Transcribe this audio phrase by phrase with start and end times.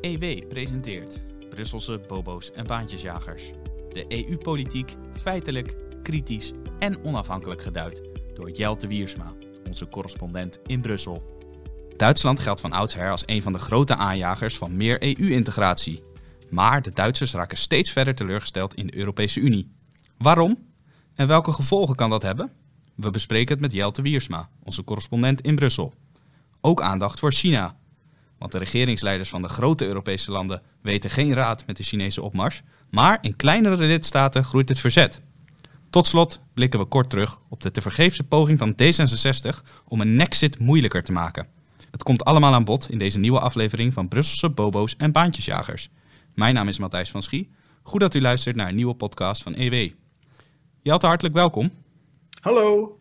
[0.00, 1.20] EW presenteert
[1.50, 3.50] Brusselse bobo's en baantjesjagers.
[3.92, 8.02] De EU-politiek feitelijk, kritisch en onafhankelijk geduid
[8.34, 9.32] door Jelte Wiersma,
[9.66, 11.34] onze correspondent in Brussel.
[11.96, 16.02] Duitsland geldt van oudsher als een van de grote aanjagers van meer EU-integratie.
[16.50, 19.72] Maar de Duitsers raken steeds verder teleurgesteld in de Europese Unie.
[20.18, 20.58] Waarom?
[21.14, 22.52] En welke gevolgen kan dat hebben?
[22.94, 25.94] We bespreken het met Jelte Wiersma, onze correspondent in Brussel.
[26.60, 27.76] Ook aandacht voor China.
[28.46, 32.62] Want de regeringsleiders van de grote Europese landen weten geen raad met de Chinese opmars,
[32.90, 35.20] maar in kleinere lidstaten groeit het verzet.
[35.90, 40.58] Tot slot blikken we kort terug op de tevergeefse poging van D66 om een nexit
[40.58, 41.46] moeilijker te maken.
[41.90, 45.88] Het komt allemaal aan bod in deze nieuwe aflevering van Brusselse Bobo's en Baantjesjagers.
[46.34, 47.50] Mijn naam is Matthijs van Schie.
[47.82, 49.90] Goed dat u luistert naar een nieuwe podcast van EW.
[50.82, 51.70] Jelte, hartelijk welkom.
[52.40, 52.98] Hallo.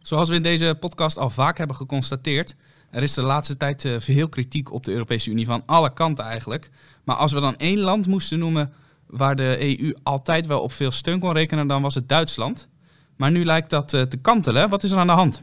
[0.00, 2.54] Zoals we in deze podcast al vaak hebben geconstateerd,
[2.92, 6.24] er is de laatste tijd uh, veel kritiek op de Europese Unie van alle kanten
[6.24, 6.70] eigenlijk.
[7.04, 8.72] Maar als we dan één land moesten noemen
[9.06, 12.68] waar de EU altijd wel op veel steun kon rekenen, dan was het Duitsland.
[13.16, 14.68] Maar nu lijkt dat uh, te kantelen.
[14.68, 15.42] Wat is er aan de hand?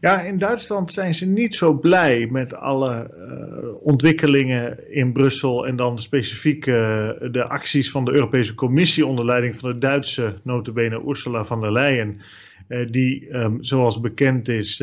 [0.00, 5.76] Ja, in Duitsland zijn ze niet zo blij met alle uh, ontwikkelingen in Brussel en
[5.76, 11.44] dan specifiek de acties van de Europese Commissie onder leiding van de Duitse notabene Ursula
[11.44, 12.20] von der Leyen,
[12.90, 14.82] die um, zoals bekend is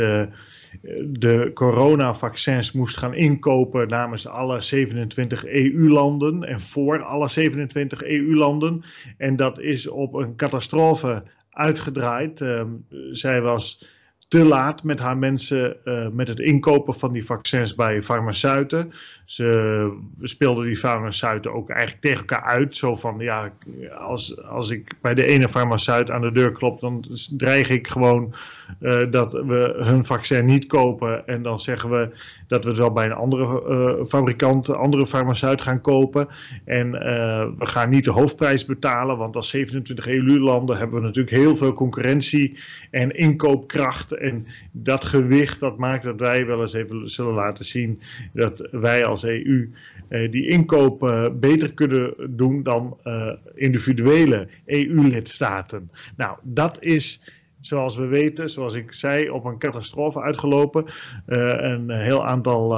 [1.09, 8.83] de coronavaccins moest gaan inkopen namens alle 27 EU-landen en voor alle 27 EU-landen.
[9.17, 12.41] En dat is op een catastrofe uitgedraaid.
[12.41, 13.85] Um, zij was
[14.27, 18.91] te laat met haar mensen uh, met het inkopen van die vaccins bij farmaceuten.
[19.29, 19.91] Ze
[20.21, 22.75] speelden die farmaceuten ook eigenlijk tegen elkaar uit.
[22.75, 23.53] Zo van, ja,
[23.97, 27.05] als, als ik bij de ene farmaceut aan de deur klop, dan
[27.37, 28.33] dreig ik gewoon
[28.81, 31.27] uh, dat we hun vaccin niet kopen.
[31.27, 32.09] En dan zeggen we
[32.47, 36.27] dat we het wel bij een andere uh, fabrikant, andere farmaceut gaan kopen.
[36.65, 41.55] En we gaan niet de hoofdprijs betalen, want als 27 EU-landen hebben we natuurlijk heel
[41.55, 42.59] veel concurrentie
[42.91, 44.11] en inkoopkracht.
[44.11, 48.01] En dat gewicht, dat maakt dat wij wel eens even zullen laten zien
[48.33, 49.69] dat wij als EU
[50.09, 55.91] uh, die inkoop uh, beter kunnen doen dan uh, individuele EU-lidstaten.
[56.17, 57.21] Nou, dat is
[57.59, 60.85] zoals we weten, zoals ik zei, op een catastrofe uitgelopen.
[61.25, 62.75] een heel aantal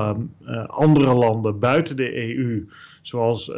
[0.67, 2.67] andere landen buiten de EU,
[3.01, 3.51] zoals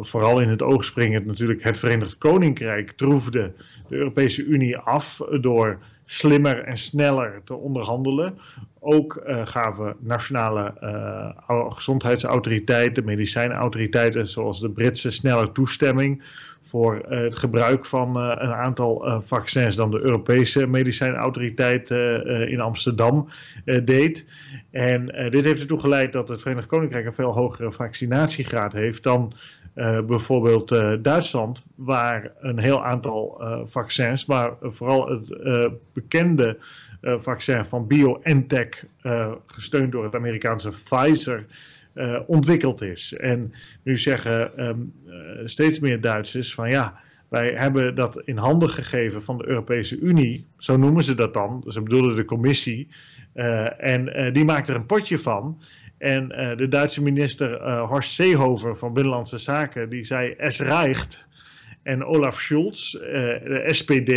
[0.00, 3.52] vooral in het oog springend natuurlijk het Verenigd Koninkrijk, troefde
[3.88, 8.38] de Europese Unie af door slimmer en sneller te onderhandelen.
[8.80, 16.22] Ook uh, gaven nationale uh, gezondheidsautoriteiten, medicijnautoriteiten zoals de Britse sneller toestemming
[16.68, 21.90] voor uh, het gebruik van een aantal vaccins dan de Europese medicijnautoriteit
[22.48, 23.28] in Amsterdam
[23.84, 24.24] deed.
[24.70, 29.32] En dit heeft ertoe geleid dat het Verenigd Koninkrijk een veel hogere vaccinatiegraad heeft dan
[30.06, 30.68] bijvoorbeeld
[31.02, 35.38] Duitsland, waar een heel aantal vaccins, maar vooral het
[35.92, 36.56] bekende
[37.00, 38.84] vaccin van BioNTech,
[39.46, 41.46] gesteund door het Amerikaanse Pfizer,
[42.26, 43.14] ontwikkeld is.
[43.14, 43.52] En
[43.82, 44.92] nu zeggen um,
[45.44, 50.46] steeds meer Duitsers van ja, wij hebben dat in handen gegeven van de Europese Unie,
[50.58, 52.88] zo noemen ze dat dan, ze bedoelen de commissie,
[53.78, 55.62] en die maakt er een potje van.
[55.98, 61.24] En de Duitse minister Horst Seehofer van Binnenlandse Zaken, die zei es reicht.
[61.82, 64.10] En Olaf Scholz, uh, de SPD,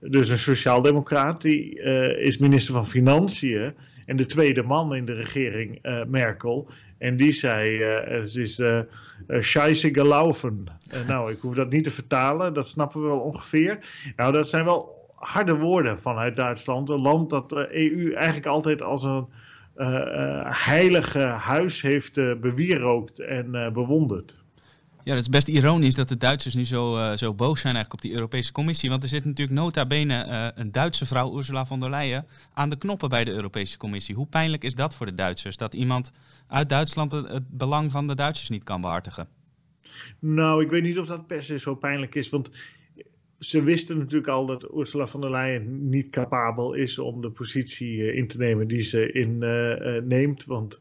[0.00, 1.80] dus een sociaaldemocraat, die
[2.18, 3.74] is minister van Financiën.
[4.06, 5.78] En de tweede man in de regering,
[6.08, 6.68] Merkel.
[6.98, 8.62] En die zei, het is
[9.28, 10.66] scheisse gelaufen.
[11.06, 13.78] nou, ik hoef dat niet te vertalen, dat snappen we wel ongeveer.
[14.16, 16.88] Nou, dat zijn wel harde woorden vanuit Duitsland.
[16.88, 19.26] Een land dat de EU eigenlijk altijd als een
[19.76, 24.36] uh, uh, heilige huis heeft uh, bewierookt en bewonderd.
[25.06, 28.00] Ja, het is best ironisch dat de Duitsers nu zo, zo boos zijn eigenlijk op
[28.00, 28.90] die Europese Commissie.
[28.90, 32.78] Want er zit natuurlijk nota bene een Duitse vrouw, Ursula von der Leyen, aan de
[32.78, 34.14] knoppen bij de Europese Commissie.
[34.14, 35.56] Hoe pijnlijk is dat voor de Duitsers?
[35.56, 36.12] Dat iemand
[36.46, 39.28] uit Duitsland het, belang van de Duitsers niet kan behartigen?
[40.18, 42.28] Nou, ik weet niet of dat per se zo pijnlijk is.
[42.28, 42.50] Want
[43.38, 48.14] ze wisten natuurlijk al dat Ursula von der Leyen niet capabel is om de positie
[48.14, 50.44] in te nemen die ze inneemt.
[50.44, 50.80] Want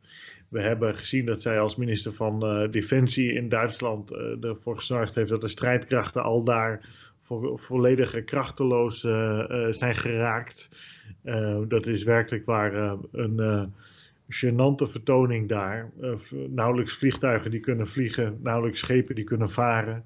[0.55, 5.15] we hebben gezien dat zij als minister van uh, Defensie in Duitsland uh, ervoor gezorgd
[5.15, 6.89] heeft dat de strijdkrachten al daar
[7.21, 8.99] vo volledig krachteloos
[9.69, 10.69] zijn geraakt.
[11.67, 13.73] dat is werkelijk waar een
[14.29, 15.91] gênante vertoning daar.
[16.49, 20.03] nauwelijks vliegtuigen die kunnen vliegen, nauwelijks schepen die kunnen varen.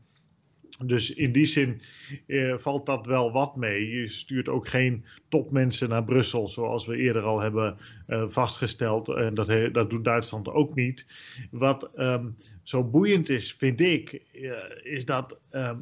[0.86, 1.82] Dus in die zin
[2.26, 3.90] eh, valt dat wel wat mee.
[3.90, 7.78] Je stuurt ook geen topmensen naar Brussel, zoals we eerder al hebben
[8.08, 9.10] eh, vastgesteld.
[9.10, 11.06] En dat, dat doet Duitsland ook niet.
[11.52, 12.26] Wat ehm,
[12.64, 14.52] zo boeiend is, vind ik, eh,
[14.84, 15.78] is dat ehm,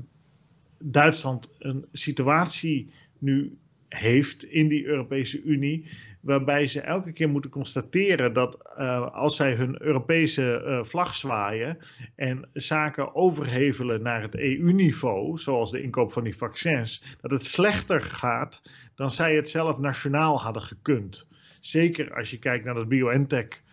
[0.79, 3.57] Duitsland een situatie nu
[3.89, 5.89] heeft in die Europese Unie
[6.27, 11.77] waarbij ze elke keer moeten constateren dat uh, als zij hun Europese uh, vlag zwaaien
[12.15, 18.01] en zaken overhevelen naar het EU-niveau, zoals de inkoop van die vaccins, dat het slechter
[18.01, 18.61] gaat
[18.95, 21.27] dan zij het zelf nationaal hadden gekund.
[21.59, 23.65] Zeker als je kijkt naar dat BioNTech.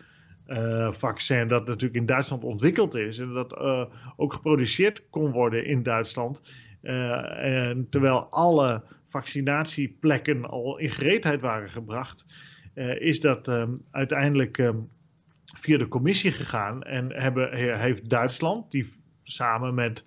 [0.47, 3.57] Uh, vaccin dat natuurlijk in Duitsland ontwikkeld is en dat
[4.15, 6.41] ook geproduceerd kon worden in Duitsland.
[6.81, 8.83] en terwijl alle
[9.15, 12.25] vaccinatieplekken al in gereedheid waren gebracht,
[12.75, 14.89] uh, is dat um, uiteindelijk um,
[15.59, 16.83] via de commissie gegaan.
[16.83, 20.03] En hebben, heeft Duitsland, die samen met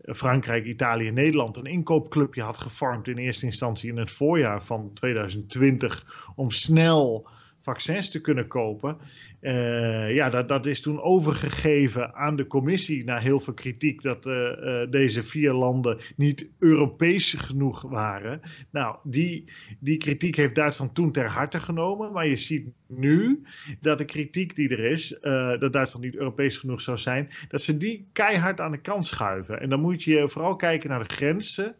[0.00, 4.90] Frankrijk, Italië en Nederland een inkoopclubje had gevormd in eerste instantie in het voorjaar van
[4.92, 7.28] 2020 om snel
[7.62, 8.96] vaccins te kunnen kopen.
[9.44, 14.26] Uh, ja, dat, dat is toen overgegeven aan de commissie na heel veel kritiek dat
[14.26, 18.40] uh, uh, deze vier landen niet Europees genoeg waren.
[18.70, 19.44] Nou, die,
[19.78, 22.12] die kritiek heeft Duitsland toen ter harte genomen.
[22.12, 23.42] Maar je ziet nu
[23.80, 25.18] dat de kritiek die er is,
[25.58, 29.60] dat Duitsland niet Europees genoeg zou zijn, dat ze die keihard aan de kant schuiven.
[29.60, 31.74] En dan moet je vooral kijken naar de grenzen.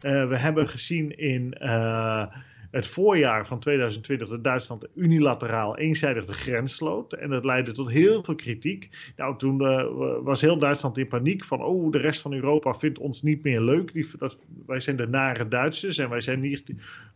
[0.00, 1.54] we hebben gezien in
[2.78, 7.12] het voorjaar van 2020 dat Duitsland unilateraal eenzijdig de grens sloot.
[7.12, 9.12] En dat leidde tot heel veel kritiek.
[9.16, 9.84] Nou, toen uh,
[10.22, 13.60] was heel Duitsland in paniek van, oh, de rest van Europa vindt ons niet meer
[13.60, 13.92] leuk.
[13.92, 16.64] Die, dat, wij zijn de nare Duitsers en wij zijn niet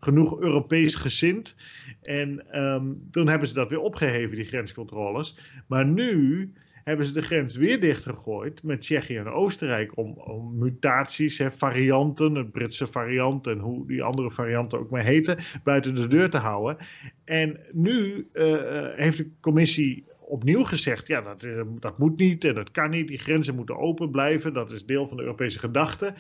[0.01, 1.57] genoeg Europees gezind.
[2.03, 5.39] En um, toen hebben ze dat weer opgeheven, die grenscontroles.
[5.67, 6.51] Maar nu
[6.85, 12.35] hebben ze de grens weer dichtgegooid met Tsjechië en Oostenrijk om, om mutaties, hè, varianten,
[12.35, 16.37] de Britse variant en hoe die andere varianten ook maar heten, buiten de deur te
[16.37, 16.77] houden.
[17.25, 18.57] En nu uh,
[18.97, 23.09] heeft de commissie opnieuw gezegd, ja, dat, uh, dat moet niet en dat kan niet.
[23.09, 24.53] Die grenzen moeten open blijven.
[24.53, 26.15] Dat is deel van de Europese gedachte.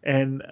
[0.00, 0.44] En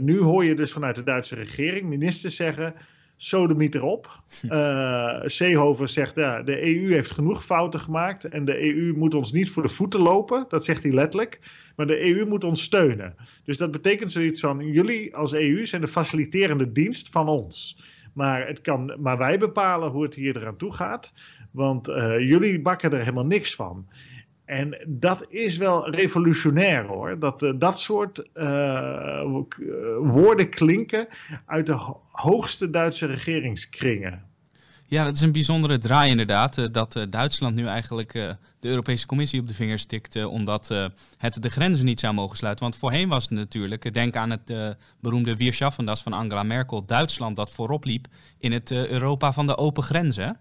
[0.00, 2.74] nu hoor je dus vanuit de Duitse regering ministers zeggen
[3.18, 4.06] sodemiet erop.
[4.44, 9.32] Uh, Seehofer zegt, ja, de EU heeft genoeg fouten gemaakt en de EU moet ons
[9.32, 10.46] niet voor de voeten lopen.
[10.48, 11.38] Dat zegt hij letterlijk.
[11.76, 13.14] Maar de EU moet ons steunen.
[13.44, 17.82] Dus dat betekent zoiets van, jullie als EU zijn de faciliterende dienst van ons.
[18.12, 21.12] Maar, het kan, maar wij bepalen hoe het hier eraan toe gaat.
[21.50, 23.88] Want uh, jullie bakken er helemaal niks van.
[24.48, 27.18] En dat is wel revolutionair hoor.
[27.18, 29.22] Dat uh, dat soort uh,
[30.00, 31.08] woorden klinken
[31.46, 34.22] uit de hoogste Duitse regeringskringen.
[34.86, 36.72] Ja, dat is een bijzondere draai inderdaad.
[36.74, 38.12] dat Duitsland nu eigenlijk
[38.60, 40.24] de Europese Commissie op de vingers stikt.
[40.24, 40.68] omdat
[41.18, 42.64] het de grenzen niet zou mogen sluiten.
[42.64, 46.84] Want voorheen was het natuurlijk, denk aan het beroemde Wierschaffendas van Angela Merkel.
[46.84, 48.06] Duitsland dat voorop liep
[48.38, 50.38] in het Europa van de open grenzen.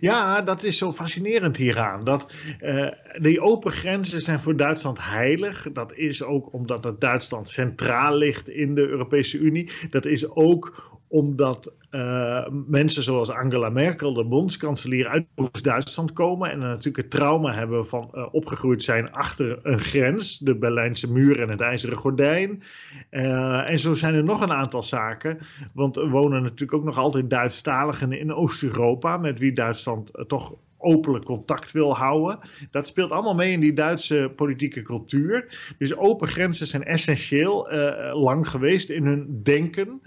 [0.00, 2.04] Ja, dat is zo fascinerend hieraan.
[2.04, 5.66] Dat uh, die open grenzen zijn voor Duitsland heilig.
[5.72, 9.70] Dat is ook omdat het Duitsland centraal ligt in de Europese Unie.
[9.90, 16.58] Dat is ook omdat uh, mensen zoals Angela Merkel, de bondskanselier uit Oost-Duitsland komen en
[16.58, 21.48] natuurlijk het trauma hebben van uh, opgegroeid zijn achter een grens, de Berlijnse muur en
[21.48, 22.62] het ijzeren gordijn.
[23.10, 25.38] Uh, en zo zijn er nog een aantal zaken,
[25.74, 31.24] want er wonen natuurlijk ook nog altijd Duitsstaligen in Oost-Europa, met wie Duitsland toch openlijk
[31.24, 32.38] contact wil houden.
[32.70, 35.72] Dat speelt allemaal mee in die Duitse politieke cultuur.
[35.78, 37.68] Dus open grenzen zijn essentieel
[38.12, 40.00] lang geweest in hun denken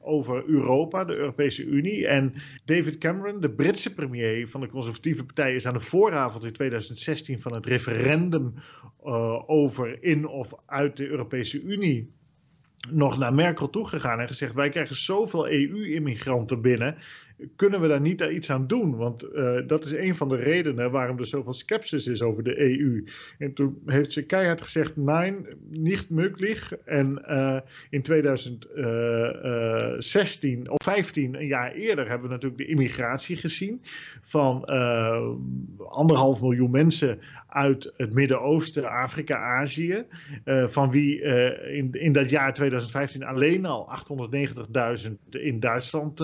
[0.00, 2.06] over Europa, de Europese Unie.
[2.06, 6.52] En David Cameron, de Britse premier van de Conservatieve Partij, is aan de vooravond in
[6.52, 8.54] 2016 van het referendum
[9.04, 12.12] uh, over in of uit de Europese Unie
[12.90, 16.96] nog naar Merkel toegegaan en gezegd: Wij krijgen zoveel EU-immigranten binnen
[17.56, 18.96] kunnen we daar niet iets aan doen?
[18.96, 22.60] Want uh, dat is een van de redenen waarom er zoveel sceptisch is over de
[22.60, 23.04] EU.
[23.38, 26.72] En toen heeft ze keihard gezegd, nein, niet möglich.
[26.84, 27.58] En uh,
[27.90, 33.82] in 2016 of 15, een jaar eerder, hebben we natuurlijk de immigratie gezien
[34.22, 34.64] van
[35.88, 37.18] anderhalf miljoen mensen
[37.48, 40.04] uit het Midden-Oosten, Afrika, Azië.
[40.68, 41.20] van wie
[41.72, 43.88] in, in dat jaar 2015 alleen al
[45.06, 46.20] 890.000 in Duitsland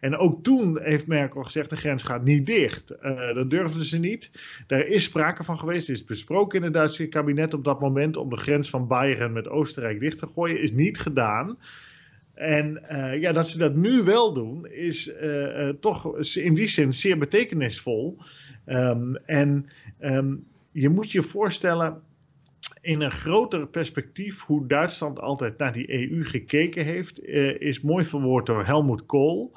[0.00, 2.92] En ook toen heeft Merkel gezegd: de grens gaat niet dicht.
[3.02, 4.30] Uh, dat durfden ze niet.
[4.66, 5.88] Daar is sprake van geweest.
[5.88, 9.48] Is besproken in het Duitse kabinet op dat moment om de grens van Bayern met
[9.48, 10.62] Oostenrijk dicht te gooien.
[10.62, 11.58] Is niet gedaan.
[12.34, 16.94] En uh, ja, dat ze dat nu wel doen, is uh, toch in die zin
[16.94, 18.18] zeer betekenisvol.
[18.66, 19.66] Um, en
[20.00, 22.02] um, je moet je voorstellen
[22.80, 28.04] in een groter perspectief hoe Duitsland altijd naar die EU gekeken heeft, uh, is mooi
[28.04, 29.52] verwoord door Helmut Kohl.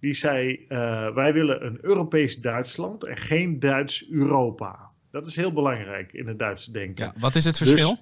[0.00, 4.90] Die zei: uh, Wij willen een Europees Duitsland en geen Duits Europa.
[5.10, 7.04] Dat is heel belangrijk in het Duitse denken.
[7.04, 7.98] Ja, wat is het verschil?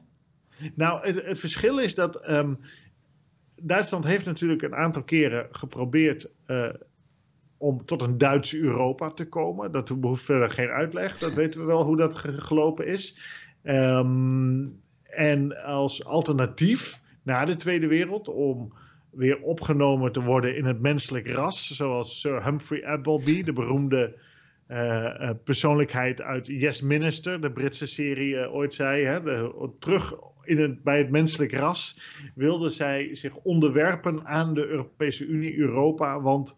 [0.59, 2.59] Dus, nou, het, het, verschil is dat um,
[3.57, 6.69] Duitsland heeft natuurlijk een aantal keren geprobeerd uh,
[7.59, 9.73] om tot een Duits Europa te komen.
[9.73, 11.19] Dat behoeft verder geen uitleg.
[11.19, 13.19] Dat weten we wel hoe dat gelopen is.
[13.65, 18.73] Um, en als alternatief na de Tweede Wereld om
[19.11, 24.17] weer opgenomen te worden in het menselijk ras, zoals Sir Humphrey Appleby, de beroemde
[24.69, 29.05] uh, persoonlijkheid uit Yes Minister, de Britse serie, uh, ooit zei.
[29.05, 29.21] Hè,
[29.79, 32.01] terug in het, bij het menselijk ras
[32.35, 36.57] wilde zij zich onderwerpen aan de Europese Unie, Europa, want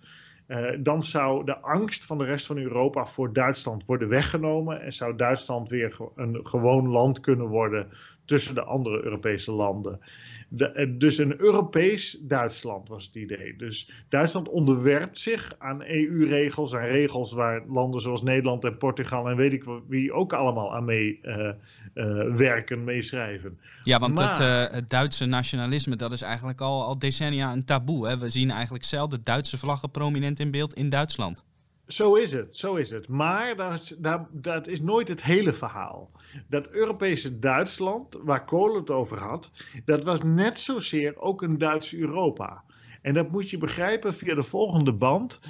[0.49, 4.93] uh, dan zou de angst van de rest van Europa voor Duitsland worden weggenomen en
[4.93, 7.88] zou Duitsland weer een gewoon land kunnen worden
[8.25, 10.00] tussen de andere Europese landen.
[10.49, 13.57] De, eh, dus een Europees Duitsland was het idee.
[13.57, 19.37] Dus Duitsland onderwerpt zich aan EU-regels, aan regels waar landen zoals Nederland en Portugal en
[19.37, 21.49] weet ik wie ook allemaal aan mee uh,
[21.95, 23.59] uh, werken, meeschrijven.
[23.83, 28.09] Ja, want maar, het, het, Duitse nationalisme, dat is eigenlijk al, al decennia een taboe.
[28.09, 28.19] Hè?
[28.19, 31.45] We zien eigenlijk zelden Duitse vlaggen prominent in beeld in Duitsland.
[31.87, 33.09] Zo is het, zo is het.
[33.09, 36.11] Maar dat dat, dat is nooit het hele verhaal.
[36.49, 39.50] Dat Europese Duitsland, waar Kool het over had,
[39.85, 42.64] dat was net zozeer ook een Duits Europa.
[43.02, 45.40] En dat moet je begrijpen via de volgende band.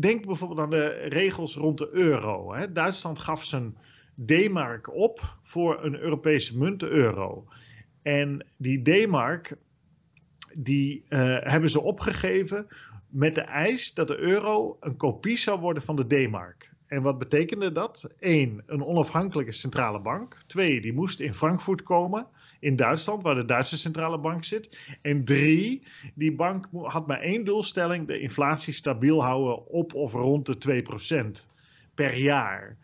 [0.00, 2.54] Denk bijvoorbeeld aan de regels rond de euro.
[2.54, 2.72] Hè.
[2.72, 3.76] Duitsland gaf zijn
[4.26, 7.46] D-mark op voor een Europese munt, de euro.
[8.02, 9.56] En die D-mark,
[10.54, 12.66] die uh, hebben ze opgegeven
[13.10, 16.70] met de eis dat de euro een kopie zou worden van de D-mark.
[16.86, 18.14] En wat betekende dat?
[18.18, 20.36] Eén, een onafhankelijke centrale bank.
[20.46, 22.26] Twee, die moest in Frankfurt komen,
[22.60, 24.76] in Duitsland, waar de Duitse centrale bank zit.
[25.02, 25.82] En drie,
[26.14, 30.84] die bank had maar één doelstelling: de inflatie stabiel houden op of rond de
[31.40, 31.46] 2%
[31.94, 32.76] per jaar.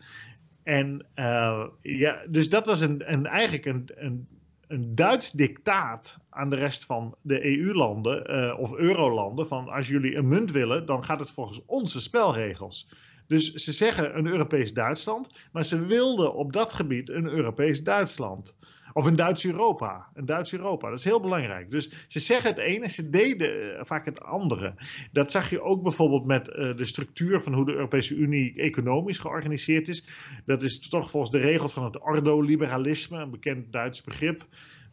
[0.63, 4.27] En uh, ja, dus dat was een, een, eigenlijk een
[4.67, 10.15] een Duits dictaat aan de rest van de EU-landen uh, of eurolanden van als jullie
[10.15, 12.89] een munt willen, dan gaat het volgens onze spelregels.
[13.27, 18.55] Dus ze zeggen een Europees Duitsland, maar ze wilden op dat gebied een Europees Duitsland.
[18.93, 20.07] Of een Duits Europa.
[20.13, 20.89] Een Duits Europa.
[20.89, 21.71] Dat is heel belangrijk.
[21.71, 24.73] Dus ze zeggen het ene, ze deden eh, vaak het andere.
[25.11, 29.19] Dat zag je ook bijvoorbeeld met uh, de structuur van hoe de Europese Unie economisch
[29.19, 30.07] georganiseerd is.
[30.45, 34.45] Dat is toch volgens de regels van het ordo-liberalisme, een bekend Duits begrip.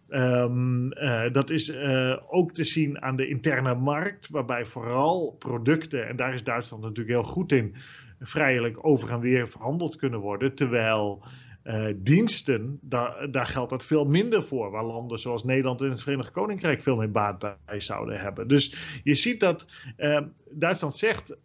[0.08, 6.08] Um, uh, dat is uh, ook te zien aan de interne markt, waarbij vooral producten,
[6.08, 7.74] en daar is Duitsland natuurlijk heel goed in,
[8.20, 10.54] vrijelijk over en weer verhandeld kunnen worden.
[10.54, 11.24] Terwijl
[11.64, 14.70] uh, diensten, daar, daar geldt dat veel minder voor.
[14.70, 18.48] Waar landen zoals Nederland en het Verenigd Koninkrijk veel meer baat bij zouden hebben.
[18.48, 20.20] Dus je ziet dat uh,
[20.50, 21.36] Duitsland zegt.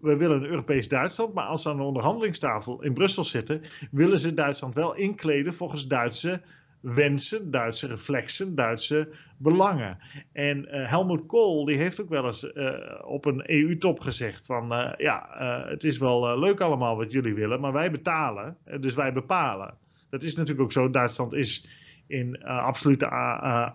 [0.00, 4.18] We willen een Europees Duitsland, maar als ze aan de onderhandelingstafel in Brussel zitten, willen
[4.18, 6.40] ze Duitsland wel inkleden volgens Duitse
[6.80, 9.98] wensen, Duitse reflexen, Duitse belangen.
[10.32, 14.72] En uh, Helmut Kohl die heeft ook wel eens uh, op een EU-top gezegd van
[14.72, 15.28] uh, ja,
[15.68, 19.74] het is wel leuk allemaal wat jullie willen, maar wij betalen, dus wij bepalen.
[20.10, 20.90] Dat is natuurlijk ook zo.
[20.90, 21.68] Duitsland is
[22.06, 23.10] in absolute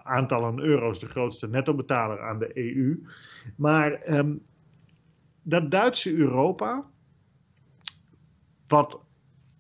[0.03, 3.03] aantallen euro's de grootste netto-betaler aan de EU.
[3.55, 4.41] Maar um,
[5.43, 6.85] dat Duitse Europa,
[8.67, 8.99] wat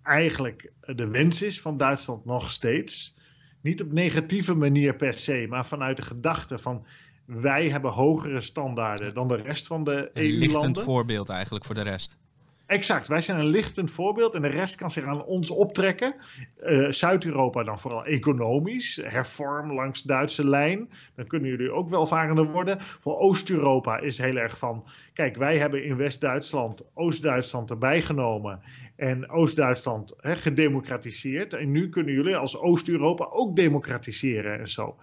[0.03, 3.17] eigenlijk de wens is van Duitsland nog steeds,
[3.65, 6.85] niet op negatieve manier per se, maar vanuit de gedachte van
[7.25, 10.23] wij hebben hogere standaarden dan de rest van de EU-landen.
[10.23, 12.17] Een lichtend voorbeeld eigenlijk voor de rest.
[12.65, 16.15] Exact, wij zijn een lichtend voorbeeld en de rest kan zich aan ons optrekken.
[16.63, 20.89] Uh, Zuid-Europa dan vooral economisch, hervorm langs Duitse lijn.
[21.15, 22.77] Dan kunnen jullie ook welvarender worden.
[22.79, 28.61] Voor Oost-Europa is heel erg van, kijk, wij hebben in West-Duitsland Oost-Duitsland erbij genomen
[28.95, 31.53] en Oost-Duitsland gedemocratiseerd.
[31.53, 34.95] En nu kunnen jullie als Oost-Europa ook democratiseren en zo.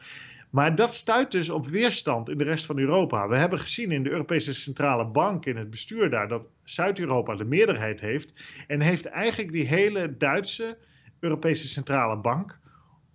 [0.50, 3.28] Maar dat stuit dus op weerstand in de rest van Europa.
[3.28, 7.44] We hebben gezien in de Europese Centrale Bank, in het bestuur daar, dat Zuid-Europa de
[7.44, 8.32] meerderheid heeft.
[8.66, 10.76] En heeft eigenlijk die hele Duitse
[11.20, 12.58] Europese Centrale Bank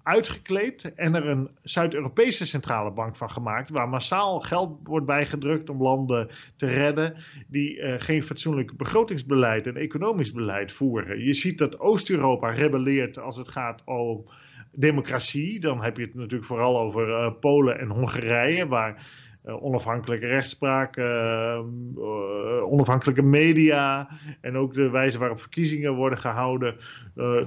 [0.07, 5.81] uitgekleed en er een Zuid-Europese centrale bank van gemaakt, waar massaal geld wordt bijgedrukt om
[5.81, 7.15] landen te redden
[7.47, 11.23] die uh, geen fatsoenlijk begrotingsbeleid en economisch beleid voeren.
[11.23, 14.25] Je ziet dat Oost-Europa rebelleert als het gaat om
[14.71, 15.59] democratie.
[15.59, 19.05] Dan heb je het natuurlijk vooral over uh, Polen en Hongarije, waar
[19.45, 20.97] onafhankelijke rechtspraak,
[22.63, 24.09] onafhankelijke media
[24.41, 26.75] en ook de wijze waarop verkiezingen worden gehouden,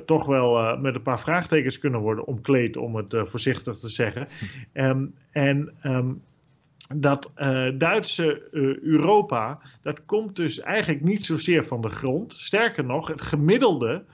[0.07, 4.27] toch wel met een paar vraagtekens kunnen worden omkleed, om het voorzichtig te zeggen.
[4.73, 6.23] Um, en um,
[6.95, 12.33] dat uh, Duitse uh, Europa, dat komt dus eigenlijk niet zozeer van de grond.
[12.35, 14.05] Sterker nog, het gemiddelde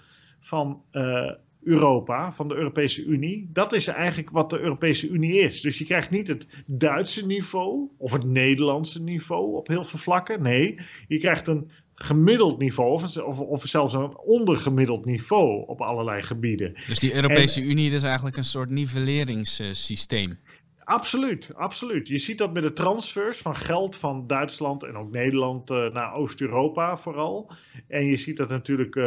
[0.41, 1.31] van uh,
[1.67, 5.61] Europa, van de Europese Unie, dat is eigenlijk wat de Europese Unie is.
[5.61, 10.43] Dus je krijgt niet het Duitse niveau of het Nederlandse niveau op heel veel vlakken.
[10.43, 16.75] Nee, je krijgt een gemiddeld niveau of, of, zelfs een ondergemiddeld niveau op allerlei gebieden.
[16.87, 20.39] Dus die Europese en, Unie is eigenlijk een soort nivelleringssysteem.
[20.87, 22.09] Absoluut, absoluut.
[22.09, 26.15] Je ziet dat met de transfers van geld van Duitsland en ook Nederland uh, naar
[26.15, 27.53] Oost-Europa vooral.
[27.89, 29.05] En je ziet dat natuurlijk uh,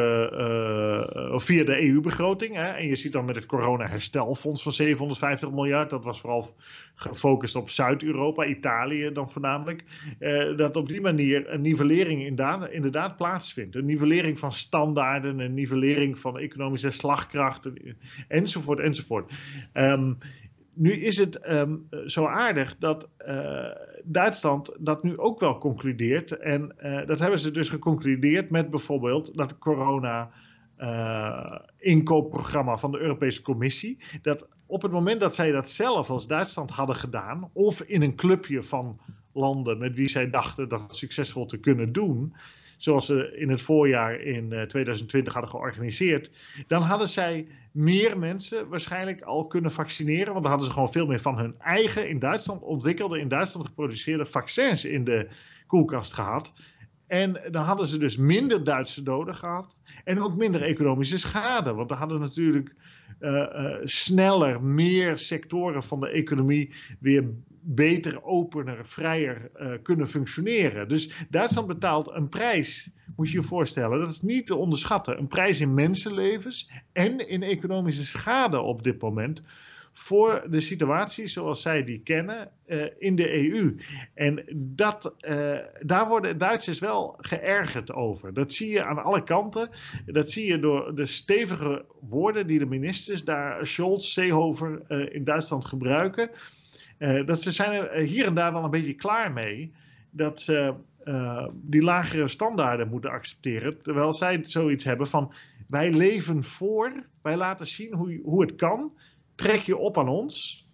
[1.40, 2.58] via de EU-begroting.
[2.58, 5.90] En je ziet dan met het corona-herstelfonds van 750 miljard.
[5.90, 6.56] Dat was vooral
[6.96, 9.84] gefocust op Zuid-Europa, Italië dan voornamelijk.
[10.56, 13.76] dat op die manier een nivellering inderdaad, inderdaad plaatsvindt.
[13.76, 17.70] Een nivellering van standaarden, een nivellering van economische slagkracht
[18.28, 19.32] enzovoort enzovoort.
[19.74, 20.18] Um,
[20.74, 23.66] nu is het um, zo aardig dat uh,
[24.04, 26.32] Duitsland dat nu ook wel concludeert.
[26.32, 30.32] En uh, dat hebben ze dus geconcludeerd met bijvoorbeeld dat corona.
[30.82, 33.98] Uh, inkoopprogramma van de Europese Commissie.
[34.22, 38.16] Dat op het moment dat zij dat zelf als Duitsland hadden gedaan, of in een
[38.16, 39.00] clubje van
[39.34, 42.34] landen met wie zij dachten dat succesvol te kunnen doen,
[42.80, 46.32] zoals ze in het voorjaar in 2020 eh, hadden georganiseerd,
[46.68, 50.32] dan hadden zij meer mensen waarschijnlijk al kunnen vaccineren.
[50.34, 53.68] Want dan hadden ze gewoon veel meer van hun eigen in Duitsland ontwikkelde, in Duitsland
[53.68, 55.30] geproduceerde vaccins in de
[55.68, 56.54] koelkast gehad.
[57.08, 59.78] En dan hadden ze dus minder Duitse doden gehad.
[60.04, 61.74] En ook minder economische schade.
[61.74, 62.76] Want dan hadden natuurlijk
[63.84, 67.24] sneller meer sectoren van de economie weer
[67.62, 70.88] beter, opener, vrijer uh, kunnen functioneren.
[70.88, 75.18] Dus Duitsland betaalt een prijs, moet je je voorstellen, dat is niet te onderschatten.
[75.18, 79.44] Een prijs in mensenlevens en in economische schade op dit moment
[80.00, 83.76] voor de situatie zoals zij die kennen uh, in de EU.
[84.14, 88.34] En dat, uh, daar worden Duitsers wel geërgerd over.
[88.34, 89.70] Dat zie je aan alle kanten.
[90.06, 95.24] Dat zie je door de stevige woorden die de ministers daar, Scholz, Seehofer, uh, in
[95.24, 96.30] Duitsland gebruiken.
[97.26, 99.72] dat ze zijn er hier en daar wel een beetje klaar mee
[100.12, 100.74] dat ze
[101.54, 103.82] die lagere standaarden moeten accepteren.
[103.82, 105.34] Terwijl zij zoiets hebben van
[105.68, 108.92] wij leven voor, wij laten zien hoe, hoe het kan
[109.40, 110.68] trek je op aan ons.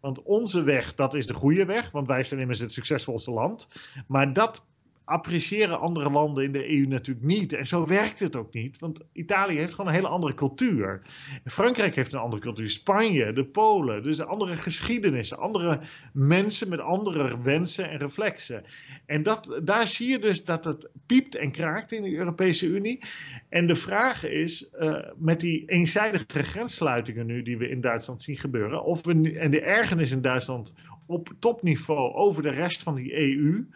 [0.00, 3.68] Want onze weg, dat is de goede weg, want wij zijn immers het succesvolste land.
[4.06, 4.66] Maar dat
[5.06, 7.52] appreciëren andere landen in de EU natuurlijk niet.
[7.52, 11.02] En zo werkt het ook niet, want Italië heeft gewoon een hele andere cultuur.
[11.44, 15.80] Frankrijk heeft een andere cultuur, Spanje, de Polen, dus andere geschiedenissen, andere
[16.12, 18.64] mensen met andere wensen en reflexen.
[19.06, 23.00] En dat, daar zie je dus dat het piept en kraakt in de Europese Unie.
[23.48, 28.36] En de vraag is, uh, met die eenzijdige grenssluitingen nu die we in Duitsland zien
[28.36, 30.74] gebeuren, of we, en de ergernis in Duitsland
[31.06, 33.66] op topniveau over de rest van die EU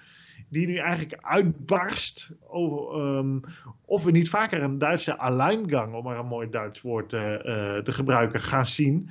[0.51, 3.41] die nu eigenlijk uitbarst over um,
[3.85, 7.39] of we niet vaker een Duitse alleingang, om maar een mooi Duits woord uh, uh,
[7.79, 9.09] te gebruiken, gaan zien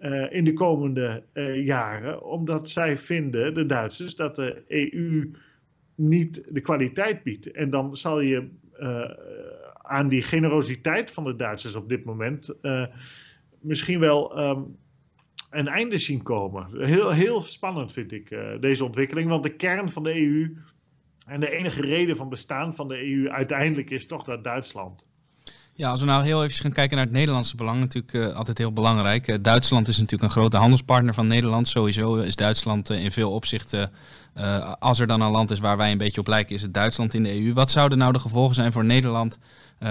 [0.00, 1.22] uh, in de komende
[1.64, 2.22] jaren.
[2.22, 5.30] Omdat zij vinden, de Duitsers, dat de EU
[5.94, 7.50] niet de kwaliteit biedt.
[7.50, 8.48] En dan zal je
[9.82, 12.54] aan die generositeit van de Duitsers op dit moment
[13.60, 14.76] misschien wel um,
[15.50, 16.86] een einde zien komen.
[16.86, 20.56] Heel, heel spannend vind ik uh, deze ontwikkeling, want de kern van de EU
[21.26, 25.09] en de enige reden van bestaan van de EU uiteindelijk is toch dat Duitsland.
[25.80, 28.58] Ja, als we nou heel even gaan kijken naar het Nederlandse belang, natuurlijk uh, altijd
[28.58, 29.28] heel belangrijk.
[29.28, 31.68] Uh, Duitsland is natuurlijk een grote handelspartner van Nederland.
[31.68, 33.92] Sowieso is Duitsland in veel opzichten,
[34.78, 37.14] als er dan een land is waar wij een beetje op lijken, is het Duitsland
[37.14, 37.52] in de EU.
[37.52, 39.38] Wat zouden nou de gevolgen zijn voor Nederland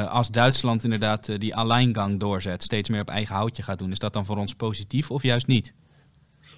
[0.10, 3.91] als Duitsland inderdaad die alleingang doorzet, steeds meer op eigen houtje gaat doen?
[3.91, 5.73] Is dat dan voor ons positief of juist niet?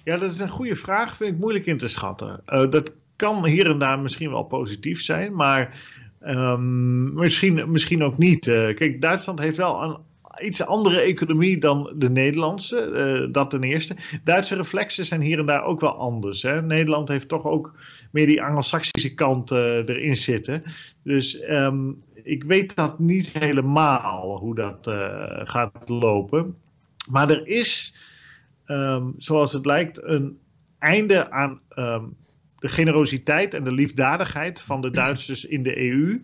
[0.04, 2.40] Ja, dat is een goede vraag, vind ik moeilijk in te schatten.
[2.44, 5.80] dat kan hier en daar misschien wel positief zijn, maar
[6.26, 8.46] um, misschien, misschien ook niet.
[8.46, 9.96] Uh, kijk, Duitsland heeft wel een
[10.40, 12.90] iets andere economie dan de Nederlandse,
[13.26, 13.96] uh, dat ten eerste.
[14.24, 16.42] Duitse reflexen zijn hier en daar ook wel anders.
[16.42, 16.62] Hè?
[16.62, 17.74] Nederland heeft toch ook
[18.10, 20.62] meer die Anglo-Saxische kant uh, erin zitten.
[21.02, 24.90] Dus um, ik weet dat niet helemaal hoe dat
[25.48, 26.56] gaat lopen.
[27.10, 27.94] Maar er is,
[28.66, 30.38] um, zoals het lijkt, een
[30.78, 31.60] einde aan
[32.62, 36.22] de generositeit en de liefdadigheid van de Duitsers in de EU.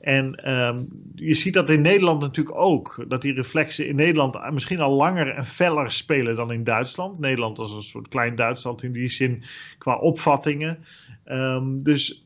[0.00, 3.04] En ehm, je ziet dat in Nederland natuurlijk ook.
[3.08, 7.18] Dat die reflexen in Nederland misschien al langer en feller spelen dan in Duitsland.
[7.18, 9.42] Nederland is een soort klein Duitsland in die zin
[9.78, 10.84] qua opvattingen.
[11.26, 12.24] Um, dus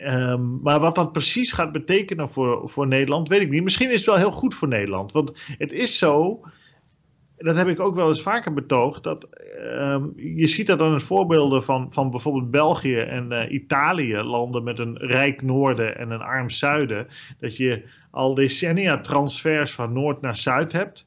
[0.00, 3.62] Um, maar wat dat precies gaat betekenen voor, voor Nederland, weet ik niet.
[3.62, 5.12] Misschien is het wel heel goed voor Nederland.
[5.12, 6.40] Want het is zo
[7.42, 9.02] dat heb ik ook wel eens vaker betoogd.
[9.02, 9.28] Dat,
[9.78, 14.64] um, je ziet dat aan het voorbeelden van, van bijvoorbeeld België en uh, Italië, landen
[14.64, 17.06] met een rijk noorden en een arm zuiden.
[17.38, 21.04] Dat je al decennia transfers van noord naar zuid hebt.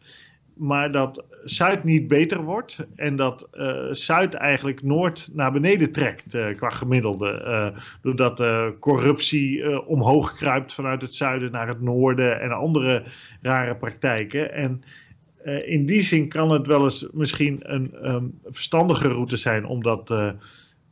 [0.54, 6.34] Maar dat Zuid niet beter wordt en dat uh, Zuid eigenlijk Noord naar beneden trekt
[6.34, 7.74] uh, qua gemiddelde.
[8.02, 8.44] doordat
[8.80, 13.04] corruptie omhoog kruipt vanuit het zuiden naar het noorden en andere
[13.42, 14.54] rare praktijken.
[14.54, 14.84] En
[15.46, 19.84] uh, in die zin kan het wel eens misschien een um, verstandige route zijn om
[19.84, 20.10] dat.
[20.12, 20.30] Uh,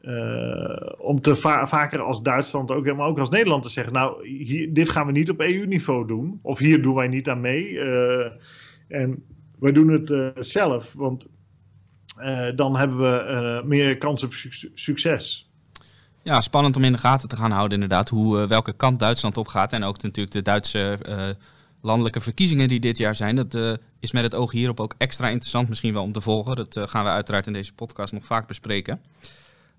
[0.01, 4.27] uh, om te va vaker als Duitsland ook, maar ook als Nederland te zeggen: Nou,
[4.27, 6.39] hier, dit gaan we niet op EU-niveau doen.
[6.41, 7.79] Of hier doen wij niet aan mee.
[8.87, 9.23] en
[9.59, 11.27] wij doen het zelf, want
[12.55, 15.51] dan hebben we meer kans op su succes.
[16.21, 18.09] Ja, spannend om in de gaten te gaan houden, inderdaad.
[18.09, 19.73] Hoe, welke kant Duitsland op gaat.
[19.73, 20.97] En ook natuurlijk de Duitse
[21.84, 23.36] landelijke verkiezingen die dit jaar zijn.
[23.36, 26.56] Dat uh, is met het oog hierop ook extra interessant misschien wel om te volgen.
[26.56, 29.02] Dat uh, gaan we uiteraard in deze podcast nog vaak bespreken.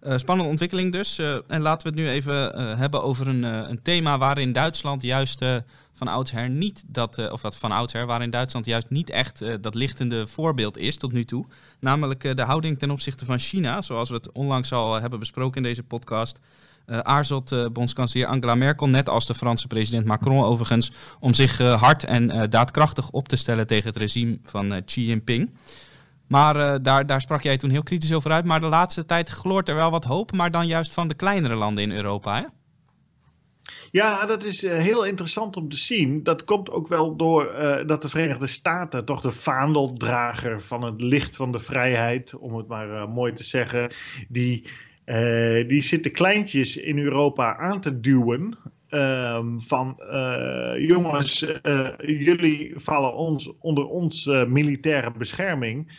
[0.03, 1.19] Uh, spannende ontwikkeling dus.
[1.47, 5.45] en laten we het nu even hebben over een, een, thema waarin Duitsland juist
[5.93, 10.27] van oudsher niet dat, of dat van oudsher, waarin Duitsland juist niet echt dat lichtende
[10.27, 11.47] voorbeeld is tot nu toe.
[11.81, 15.69] Namelijk de houding ten opzichte van China, zoals we het onlangs al hebben besproken in
[15.69, 16.38] deze podcast.
[16.87, 21.61] Uh, aarzelt uh, bondskanselier Angela Merkel, net als de Franse president Macron overigens, om zich
[21.61, 25.55] uh, hard en daadkrachtig op te stellen tegen het regime van Xi Jinping.
[26.27, 28.44] Maar daar, daar sprak jij toen heel kritisch over uit.
[28.44, 31.55] Maar de laatste tijd gloort er wel wat hoop, maar dan juist van de kleinere
[31.55, 32.53] landen in Europa.
[33.90, 36.23] Ja, dat is heel interessant om te zien.
[36.23, 37.55] Dat komt ook wel door
[37.87, 42.68] dat de Verenigde Staten toch de vaandeldrager van het licht van de vrijheid, om het
[42.68, 43.92] maar mooi te zeggen,
[44.29, 44.70] die
[45.07, 48.57] uh, die zitten kleintjes in Europa aan te duwen.
[48.90, 55.93] Um, van uh, jongens, uh, jullie vallen ons, onder ons militaire bescherming.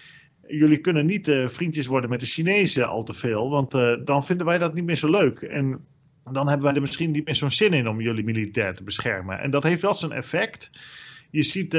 [0.47, 3.71] Jullie kunnen niet vriendjes worden met de Chinezen al te veel, want
[4.05, 5.41] dan vinden wij dat niet meer zo leuk.
[5.41, 5.85] En
[6.31, 9.39] dan hebben wij er misschien niet meer zo'n zin in om jullie militair te beschermen.
[9.39, 10.71] En dat heeft wel zijn effect.
[11.31, 11.71] Je ziet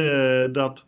[0.52, 0.86] dat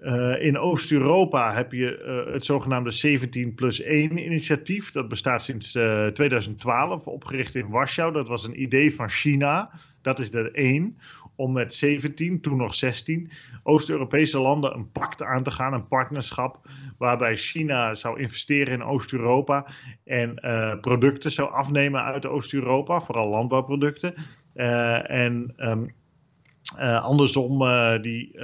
[0.00, 4.92] uh, in Oost-Europa heb je uh, het zogenaamde 17 plus 1 initiatief.
[4.92, 8.12] Dat bestaat sinds uh, eh, 2012, opgericht in Warschau.
[8.12, 9.70] Dat was een idee van China.
[10.02, 10.98] Dat is de 1.
[11.36, 13.30] Om met 17, toen nog 16,
[13.62, 16.68] Oost-Europese landen een pact aan te gaan, een partnerschap.
[16.98, 19.66] Waarbij China zou investeren in Oost-Europa
[20.04, 20.34] en
[20.80, 24.14] producten zou afnemen uit Oost-Europa, vooral landbouwproducten.
[24.54, 25.94] en um,
[27.02, 27.58] andersom,
[28.02, 28.38] die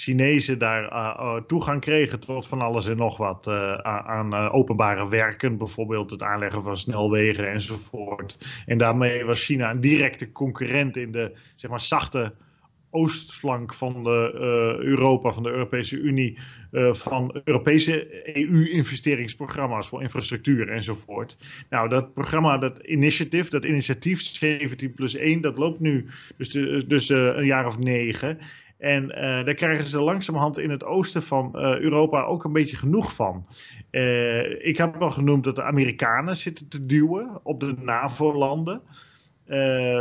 [0.00, 3.46] Chinezen daar uh, uh, toegang kregen tot van alles en nog wat.
[3.46, 8.38] Uh, aan openbare werken, bijvoorbeeld het aanleggen van snelwegen enzovoort.
[8.66, 12.32] En daarmee was China een directe concurrent in de zeg maar, zachte
[12.90, 14.32] oostflank van de,
[14.80, 16.38] Europa, van de Europese Unie,
[16.92, 21.38] van Europese EU-investeringsprogramma's voor infrastructuur enzovoort.
[21.70, 26.48] Nou, dat programma, dat initiative, dat initiatief 17 plus 1, dat loopt nu dus,
[26.86, 28.38] dus een jaar of negen.
[28.80, 32.76] En uh, daar krijgen ze langzamerhand in het oosten van uh, Europa ook een beetje
[32.76, 33.46] genoeg van.
[33.90, 38.80] Uh, ik heb al genoemd dat de Amerikanen zitten te duwen op de NAVO-landen.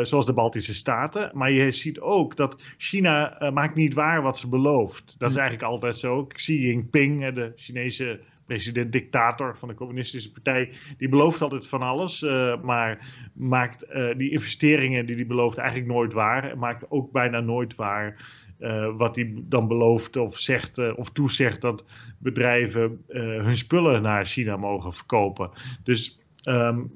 [0.02, 1.32] zoals de Baltische Staten.
[1.34, 5.16] Maar je ziet ook dat China maakt niet waar wat ze belooft.
[5.18, 5.42] Dat is hm.
[5.42, 6.26] eigenlijk altijd zo.
[6.26, 12.62] Xi Jinping, de Chinese president-dictator van de Communistische Partij, die belooft altijd van alles, uh,
[12.62, 16.58] maar maakt uh, die investeringen die hij belooft eigenlijk nooit waar.
[16.58, 18.16] Maakt ook bijna nooit waar
[18.60, 21.86] uh, wat hij dan belooft of zegt uh, of toezegt dat
[22.18, 25.50] bedrijven uh, hun spullen naar China mogen verkopen.
[25.84, 26.92] Dus um,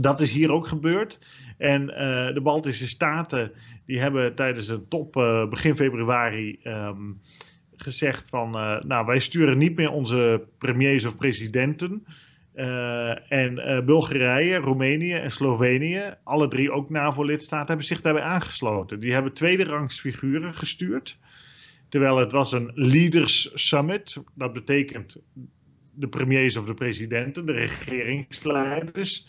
[0.00, 1.18] dat is hier ook gebeurd.
[1.58, 1.86] En
[2.34, 3.52] de Baltische Staten
[3.86, 5.12] die hebben tijdens een top
[5.50, 7.20] begin februari um,
[7.76, 8.50] gezegd van
[8.86, 12.06] nou wij sturen niet meer onze premiers of presidenten
[12.56, 19.00] uh, en uh, Bulgarije, Roemenië en Slovenië, alle drie ook NAVO-lidstaten, hebben zich daarbij aangesloten.
[19.00, 21.18] Die hebben tweede rangs figuren gestuurd.
[21.88, 24.22] Terwijl het was een Leaders Summit.
[24.34, 25.16] Dat betekent
[25.94, 29.28] de premiers of de presidenten, de regeringsleiders.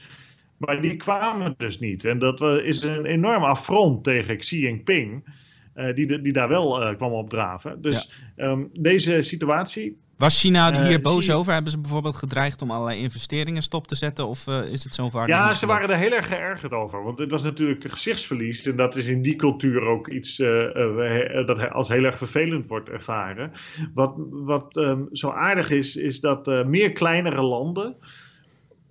[0.58, 2.06] Maar die kwamen dus niet.
[2.06, 5.36] En dat is een enorm affront tegen Xi Jinping.
[5.76, 7.82] Uh, die, die daar wel kwam opdraven.
[7.82, 8.50] Dus ja.
[8.50, 11.54] um, deze situatie Was China eh, hier boos over?
[11.54, 14.28] Hebben ze bijvoorbeeld gedreigd om allerlei investeringen stop te zetten?
[14.28, 15.28] Of uh, is het zo vaak?
[15.28, 17.04] Ja, ze waren er heel erg geërgerd over.
[17.04, 18.66] Want het was natuurlijk een gezichtsverlies.
[18.66, 22.90] En dat is in die cultuur ook iets uh, dat als heel erg vervelend wordt
[22.90, 23.52] ervaren.
[23.94, 27.96] Wat, wat um, zo aardig is, is dat meer kleinere landen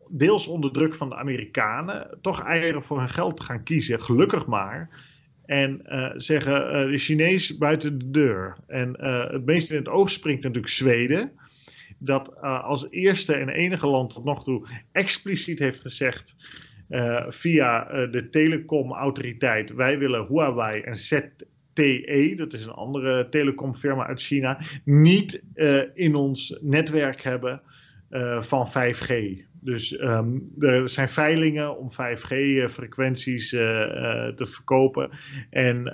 [0.09, 4.03] deels onder druk van de Amerikanen, toch eieren voor hun geld gaan kiezen.
[4.03, 4.89] Gelukkig maar.
[5.47, 8.57] En uh, zeggen uh, de Chinees buiten de deur.
[8.67, 11.33] En uh, het meest in het oog springt natuurlijk Zweden.
[11.99, 16.37] Dat als eerste en enige land tot nog toe expliciet heeft gezegd.
[17.29, 24.61] via de telecomautoriteit: wij willen Huawei en ZTE, dat is een andere telecomfirma uit China,
[24.85, 25.43] niet
[25.95, 27.61] in ons netwerk hebben
[28.41, 29.46] van 5G.
[29.67, 35.11] Dus um, er zijn veilingen om 5G-frequenties uh, uh, te verkopen
[35.51, 35.93] en,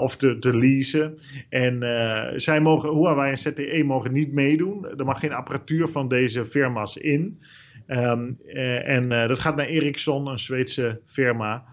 [0.00, 1.18] of te, leasen.
[1.48, 1.78] En
[2.40, 4.98] zij mogen, Huawei en ZTE mogen niet meedoen.
[4.98, 7.40] Er mag geen apparatuur van deze firma's in.
[7.86, 8.38] Um,
[8.84, 11.64] en dat gaat naar Ericsson, een Zweedse firma.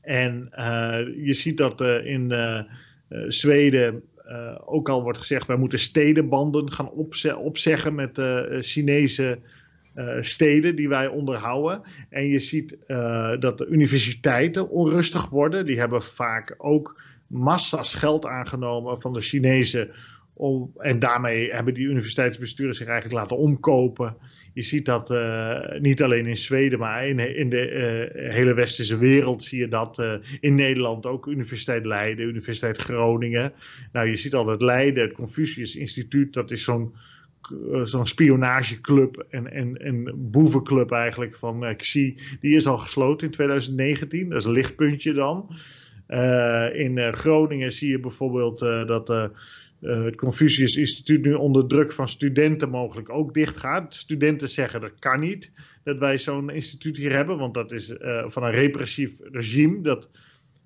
[0.00, 0.48] En
[1.16, 2.32] je ziet dat in
[3.28, 4.02] Zweden
[4.64, 8.20] ook al wordt gezegd: wij moeten stedenbanden gaan opze opzeggen met
[8.60, 9.38] Chinese
[9.96, 11.82] uh, steden die wij onderhouden.
[12.08, 15.66] En je ziet uh, dat de universiteiten onrustig worden.
[15.66, 19.90] Die hebben vaak ook massa's geld aangenomen van de Chinezen.
[20.36, 24.16] Om, en daarmee hebben die universiteitsbesturen zich eigenlijk laten omkopen.
[24.54, 29.42] Je ziet dat uh, niet alleen in Zweden, maar in, in de hele westerse wereld
[29.42, 30.02] zie je dat.
[30.40, 33.52] in Nederland ook Universiteit Leiden, Universiteit Groningen.
[33.92, 37.13] Nou, je ziet al dat Leiden, het Confucius Instituut, dat is zo'n eh,
[37.84, 43.32] zo'n spionageclub en, en, en boevenclub eigenlijk van uh, Xi, die is al gesloten in
[43.32, 44.28] 2019.
[44.28, 45.48] Dat is een lichtpuntje dan.
[46.08, 49.08] Uh, in Groningen zie je bijvoorbeeld dat
[49.80, 53.94] het Confucius Instituut nu onder druk van studenten mogelijk ook dicht gaat.
[53.94, 55.52] Studenten zeggen dat kan niet
[55.84, 57.94] dat wij zo'n instituut hier hebben, want dat is
[58.26, 60.10] van een repressief regime dat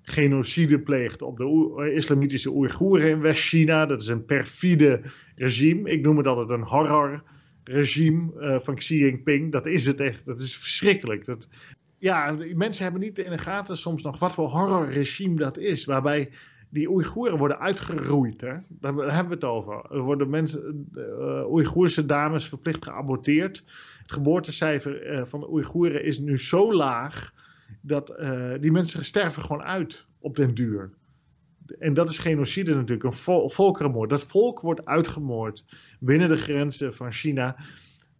[0.09, 3.85] genocide pleegt op de islamitische Oeigoeren in West-China.
[3.85, 5.01] Dat is een perfide
[5.35, 5.89] regime.
[5.89, 9.51] Ik noem het altijd een horrorregime uh, van Xi Jinping.
[9.51, 10.25] Dat is het echt.
[10.25, 11.25] Dat is verschrikkelijk.
[11.25, 11.47] Dat,
[11.97, 15.85] ja, mensen hebben niet in de gaten soms nog wat voor horrorregime dat is.
[15.85, 16.29] Waarbij
[16.69, 18.41] die Oeigoeren worden uitgeroeid.
[18.41, 18.53] Hè?
[18.67, 19.85] Daar hebben we het over.
[19.91, 23.63] Er worden mensen, uh, Oeigoerse dames verplicht geaborteerd.
[24.01, 27.33] Het geboortecijfer uh, van de Oeigoeren is nu zo laag
[27.81, 30.93] dat uh, die mensen sterven gewoon uit op den duur.
[31.79, 34.09] En dat is genocide natuurlijk, een vol volkerenmoord.
[34.09, 35.63] Dat volk wordt uitgemoord
[35.99, 37.55] binnen de grenzen van China.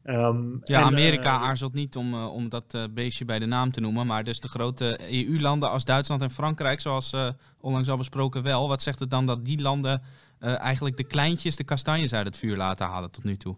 [0.03, 3.71] Um, ja, Amerika uh, aarzelt niet om, uh, om dat uh, beestje bij de naam
[3.71, 4.07] te noemen.
[4.07, 7.13] Maar dus de grote EU-landen als Duitsland en Frankrijk, zoals
[7.59, 8.67] onlangs al besproken wel.
[8.67, 10.01] Wat zegt het dan dat die landen
[10.39, 13.57] eigenlijk de kleintjes, de kastanjes uit het vuur laten halen tot nu toe?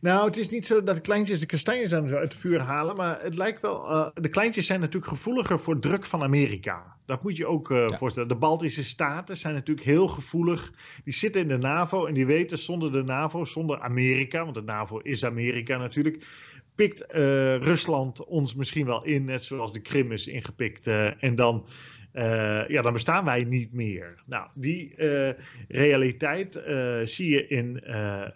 [0.00, 3.22] Nou, het is niet zo dat de kleintjes de kastanjes uit het vuur halen, maar
[3.22, 3.90] het lijkt wel.
[3.90, 6.96] Uh, de kleintjes zijn natuurlijk gevoeliger voor druk van Amerika.
[7.06, 7.96] Dat moet je ook uh, ja.
[7.96, 8.28] voorstellen.
[8.28, 10.72] De Baltische staten zijn natuurlijk heel gevoelig.
[11.04, 14.62] Die zitten in de NAVO en die weten zonder de NAVO, zonder Amerika, want de
[14.62, 16.26] NAVO is Amerika natuurlijk,
[16.74, 20.86] pikt uh, Rusland ons misschien wel in, net zoals de Krim is ingepikt.
[20.86, 21.66] en dan
[22.12, 24.22] uh, ja, dan bestaan wij niet meer.
[24.26, 25.30] Nou, die uh,
[25.68, 27.82] realiteit uh, zie je in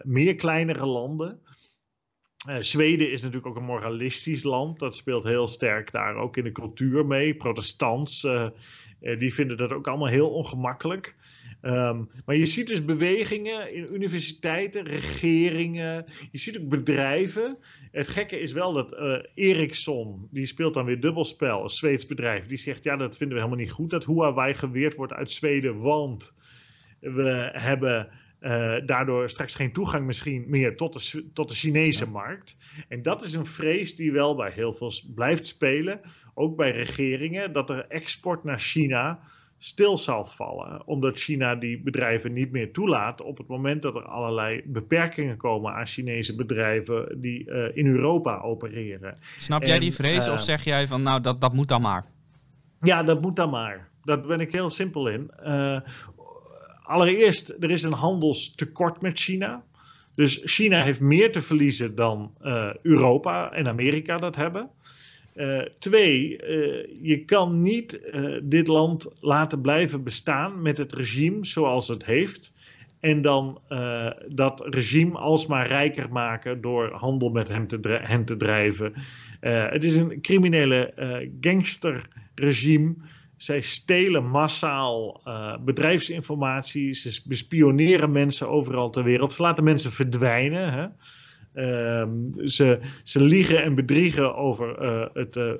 [0.03, 1.39] meer kleinere landen.
[2.59, 4.79] Zweden is natuurlijk ook een moralistisch land.
[4.79, 7.35] Dat speelt heel sterk daar ook in de cultuur mee.
[7.35, 8.27] Protestants,
[9.17, 11.15] die vinden dat ook allemaal heel ongemakkelijk.
[11.61, 16.05] Um, maar je ziet dus bewegingen in universiteiten, regeringen.
[16.31, 17.57] Je ziet ook bedrijven.
[17.91, 22.45] Het gekke is wel dat uh, Ericsson, die speelt dan weer dubbelspel, een Zweeds bedrijf.
[22.45, 25.79] Die zegt, ja, dat vinden we helemaal niet goed dat Huawei geweerd wordt uit Zweden.
[25.79, 26.33] Want
[26.99, 28.09] we hebben
[28.45, 32.11] uh, daardoor straks geen toegang misschien meer tot de, tot de Chinese ja.
[32.11, 32.57] markt.
[32.87, 36.01] En dat is een vrees die wel bij heel veel blijft spelen.
[36.33, 39.19] Ook bij regeringen, dat er export naar China
[39.57, 40.87] stil zal vallen.
[40.87, 45.73] Omdat China die bedrijven niet meer toelaat op het moment dat er allerlei beperkingen komen
[45.73, 49.17] aan Chinese bedrijven die uh, in Europa opereren.
[49.37, 52.05] Snap jij die vrees uh, of zeg jij van nou dat, dat moet dan maar?
[52.81, 53.89] Ja, dat moet dan maar.
[54.03, 55.31] Daar ben ik heel simpel in.
[55.45, 55.79] Uh,
[56.85, 59.63] allereerst, er is een handelstekort met China.
[60.15, 62.31] Dus China heeft meer te verliezen dan
[62.81, 64.69] Europa en Amerika dat hebben.
[65.35, 68.11] Uh, twee, uh, je kan niet
[68.43, 72.53] dit land laten blijven bestaan met het regime zoals het heeft.
[72.99, 73.61] En dan
[74.27, 78.93] dat regime alsmaar rijker maken door handel met hem te, hen te drijven.
[79.69, 80.93] het is een criminele
[81.41, 82.95] gangsterregime
[83.37, 86.93] zij stelen massaal uh, bedrijfsinformatie.
[86.93, 89.33] Ze bespioneren mensen overal ter wereld.
[89.33, 90.73] Ze laten mensen verdwijnen.
[90.73, 90.87] Hè?
[91.55, 92.07] Uh,
[92.45, 95.51] ze, ze liegen en bedriegen over uh, het uh,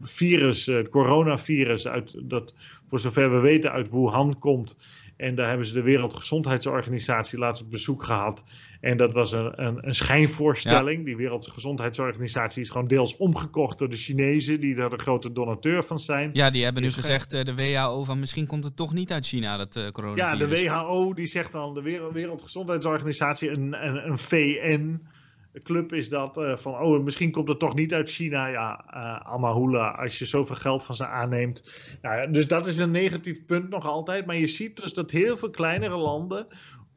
[0.00, 2.54] virus, het coronavirus, uit, dat
[2.88, 4.76] voor zover we weten uit Wuhan komt.
[5.16, 8.44] En daar hebben ze de Wereldgezondheidsorganisatie laatst op bezoek gehad.
[8.80, 11.04] En dat was een, een, een schijnvoorstelling.
[11.04, 16.00] Die Wereldgezondheidsorganisatie is gewoon deels omgekocht door de Chinezen, die daar de grote donateur van
[16.00, 16.30] zijn.
[16.32, 19.26] Ja, die hebben nu gezegd, uh, de WHO, van misschien komt het toch niet uit
[19.26, 20.30] China, dat uh, coronavirus.
[20.30, 25.00] Ja, de WHO die zegt dan, de Wereldgezondheidsorganisatie, een, een, een VN
[25.62, 28.46] club is dat uh, van, oh, misschien komt het toch niet uit China.
[28.46, 31.88] Ja, uh, Amahula, als je zoveel geld van ze aanneemt.
[32.02, 34.26] Nou dus dat is een negatief punt nog altijd.
[34.26, 36.46] Maar je ziet dus dat heel veel kleinere landen,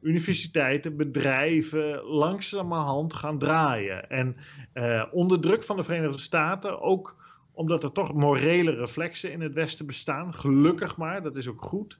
[0.02, 4.10] universiteiten, bedrijven, langzamerhand gaan draaien.
[4.10, 4.36] En
[4.74, 7.18] uh, onder druk van de Verenigde Staten ook
[7.52, 10.34] omdat er toch morele reflexen in het Westen bestaan.
[10.34, 11.98] Gelukkig maar, dat is ook goed.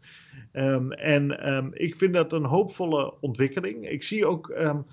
[0.53, 3.89] Um, en um, ik vind dat een hoopvolle ontwikkeling.
[3.89, 4.49] Ik zie ook.
[4.49, 4.87] Um,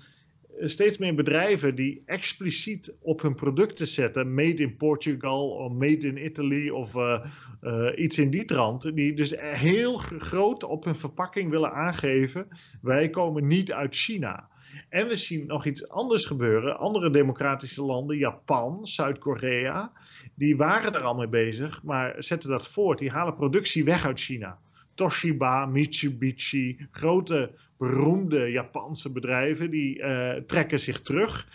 [0.60, 6.24] steeds meer bedrijven die expliciet op hun producten zetten, made in Portugal of made in
[6.24, 7.24] Italy of uh,
[7.62, 12.48] uh, iets in die trant, die dus heel groot op hun verpakking willen aangeven,
[12.82, 14.48] wij komen niet uit China.
[14.88, 16.78] En we zien nog iets anders gebeuren.
[16.78, 19.92] Andere democratische landen, Japan, Zuid-Korea,
[20.34, 22.98] die waren er al mee bezig, maar zetten dat voort.
[22.98, 24.58] Die halen productie weg uit China.
[24.98, 31.48] Toshiba, Mitsubishi, grote beroemde Japanse bedrijven, die uh, trekken zich terug.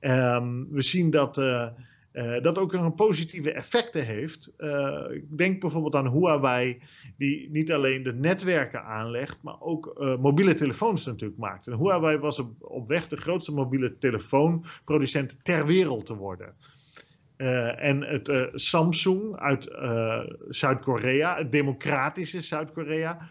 [0.00, 1.66] Um, we zien dat uh,
[2.12, 4.52] uh, dat ook een positieve effecten heeft.
[5.10, 6.82] ik denk bijvoorbeeld aan Huawei,
[7.16, 11.66] die niet alleen de netwerken aanlegt, maar ook mobiele telefoons natuurlijk maakt.
[11.66, 16.54] En Huawei was op, op weg de grootste mobiele telefoonproducent ter wereld te worden.
[17.38, 23.28] Uh, en het uh, Samsung uit uh, Zuid-Korea, het democratische Zuid-Korea,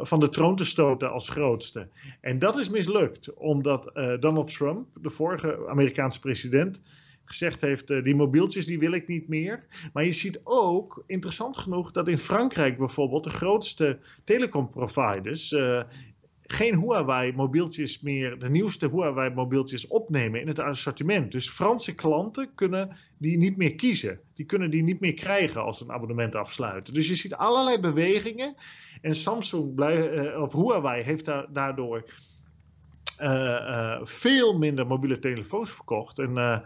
[0.00, 1.88] van de troon te stoten als grootste.
[2.20, 6.82] En dat is mislukt, omdat Donald Trump, de vorige Amerikaanse president,
[7.24, 9.64] gezegd heeft: die mobieltjes die wil ik niet meer.
[9.92, 15.56] Maar je ziet ook, interessant genoeg, dat in Frankrijk bijvoorbeeld de grootste telecomproviders
[16.50, 21.32] geen Huawei mobieltjes meer, de nieuwste Huawei mobieltjes opnemen in het assortiment.
[21.32, 24.20] Dus Franse klanten kunnen die niet meer kiezen.
[24.34, 26.94] Die kunnen die niet meer krijgen als ze een abonnement afsluiten.
[26.94, 28.54] Dus je ziet allerlei bewegingen.
[29.02, 32.04] En Samsung blij, uh, of Huawei heeft daar, daardoor
[33.20, 36.18] uh, uh, veel minder mobiele telefoons verkocht.
[36.18, 36.62] En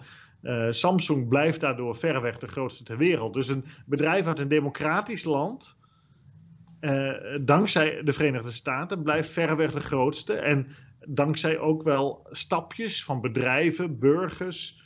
[0.70, 3.34] Samsung blijft daardoor verreweg de grootste ter wereld.
[3.34, 5.76] Dus een bedrijf uit een democratisch land
[6.82, 10.32] uh, dankzij de Verenigde Staten blijft verreweg de grootste.
[10.34, 10.66] En
[11.06, 14.80] dankzij ook wel stapjes van bedrijven, burgers,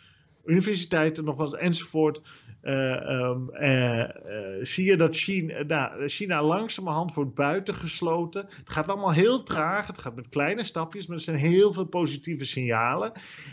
[0.45, 2.21] universiteiten nog wat enzovoort.
[2.67, 4.05] Uh, um, uh,
[4.63, 8.47] zie je dat China, nou, China langzamerhand wordt buitengesloten.
[8.47, 11.85] Het gaat allemaal heel traag, het gaat met kleine stapjes, maar er zijn heel veel
[11.85, 13.13] positieve signalen.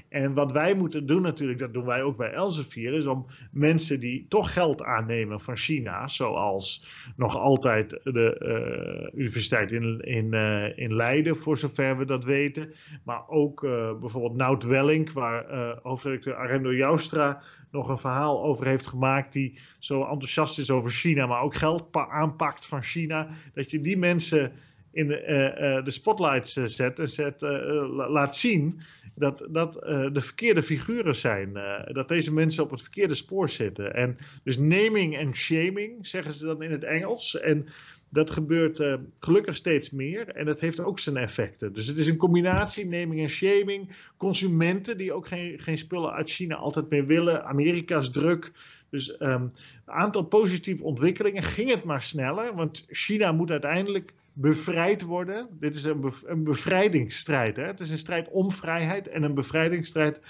[0.10, 4.00] En wat wij moeten doen natuurlijk, dat doen wij ook bij Elsevier, is om mensen
[4.00, 10.34] die toch geld aannemen van China, zoals nog altijd de universiteit in, in,
[10.76, 12.74] in Leiden, voor zover we dat weten,
[13.04, 13.62] maar ook
[14.00, 15.46] bijvoorbeeld Nout Welling, waar
[15.82, 17.42] hoofdredacteur Arendo Joustra
[17.74, 21.88] nog een verhaal over heeft gemaakt die zo enthousiast is over China, maar ook geld
[21.92, 24.52] aanpakt van China, dat je die mensen
[24.92, 27.42] in de, uh, de spotlights uh, zet en zet,
[27.90, 28.82] laat zien
[29.16, 29.74] dat dat
[30.14, 31.54] de verkeerde figuren zijn.
[31.92, 33.94] dat deze mensen op het verkeerde spoor zitten.
[33.94, 37.40] En dus naming en shaming, zeggen ze dan in het Engels.
[37.40, 37.68] En
[38.14, 41.74] dat gebeurt uh, gelukkig steeds meer en dat heeft ook zijn effecten.
[41.74, 43.96] Dus het is een combinatie, naming en shaming.
[44.18, 47.46] Consumenten die ook geen, geen spullen uit China altijd meer willen.
[47.46, 48.52] Amerika's druk.
[48.90, 49.52] Dus um, een
[49.86, 51.44] aantal positieve ontwikkelingen.
[51.44, 55.48] Ging het maar sneller, want China moet uiteindelijk bevrijd worden.
[55.60, 57.56] Dit is een, een bevrijdingsstrijd.
[57.56, 57.64] Hè?
[57.64, 60.22] Het is een strijd om vrijheid en een bevrijdingsstrijd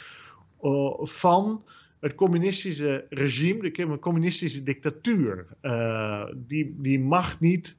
[0.61, 1.63] uh, van
[2.03, 7.77] het communistische regime, de communistische dictatuur, uh, die, die mag niet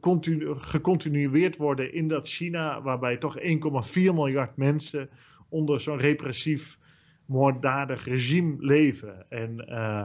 [0.00, 5.08] continu, gecontinueerd worden in dat China, waarbij toch 1,4 miljard mensen
[5.48, 6.78] onder zo'n repressief,
[7.26, 9.30] moorddadig regime leven.
[9.30, 10.02] En uh,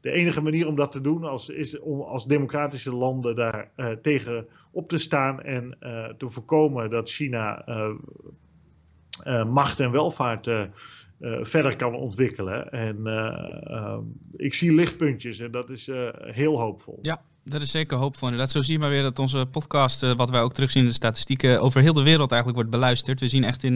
[0.00, 3.90] de enige manier om dat te doen als, is om als democratische landen daar uh,
[3.90, 5.76] tegen op te staan en
[6.18, 7.64] te voorkomen dat China
[9.46, 10.48] macht en welvaart
[11.20, 12.72] verder kan ontwikkelen.
[12.72, 13.14] En uh,
[13.70, 13.96] uh,
[14.36, 16.98] ik zie lichtpuntjes en dat is heel hoopvol.
[17.02, 18.28] Ja, dat is zeker hoop voor.
[18.28, 20.94] Inderdaad, zo zie je maar weer dat onze podcast, wat wij ook terugzien in de
[20.94, 23.20] statistieken, over heel de wereld eigenlijk wordt beluisterd.
[23.20, 23.74] We zien echt in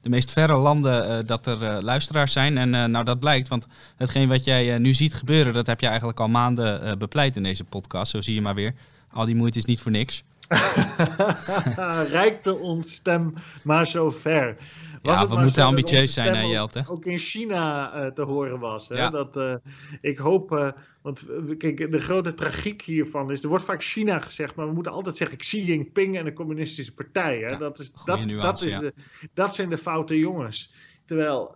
[0.00, 2.58] de meest verre landen dat er luisteraars zijn.
[2.58, 6.20] En nou, dat blijkt, want hetgeen wat jij nu ziet gebeuren, dat heb je eigenlijk
[6.20, 8.10] al maanden bepleit in deze podcast.
[8.10, 8.74] Zo zie je maar weer.
[9.12, 10.24] Al die moeite is niet voor niks.
[12.18, 14.56] Rijkte ons stem maar zo ver.
[15.02, 16.84] Was ja, we moeten ambitieus zijn, hè, Jelte.
[16.88, 18.88] Ook in China uh, te horen was.
[18.88, 18.96] Hè?
[18.96, 19.10] Ja.
[19.10, 19.54] Dat, uh,
[20.00, 20.70] ik hoop, uh,
[21.02, 21.24] want
[21.58, 25.16] kijk, de grote tragiek hiervan is, er wordt vaak China gezegd, maar we moeten altijd
[25.16, 27.38] zeggen Xi Jinping en de communistische partij.
[27.38, 27.46] Hè?
[27.46, 28.94] Ja, dat, is, dat, nuance, dat, is de,
[29.34, 30.74] dat zijn de foute jongens.
[31.04, 31.54] Terwijl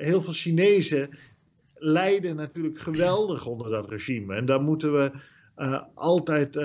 [0.00, 1.18] heel veel Chinezen
[1.74, 4.34] lijden natuurlijk geweldig onder dat regime.
[4.34, 5.12] En daar moeten we
[5.94, 6.58] altijd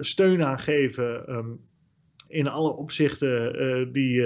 [0.00, 1.60] steun aan geven um,
[2.28, 4.22] in alle opzichten die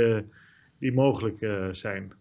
[0.78, 2.12] die mogelijk uh, zijn.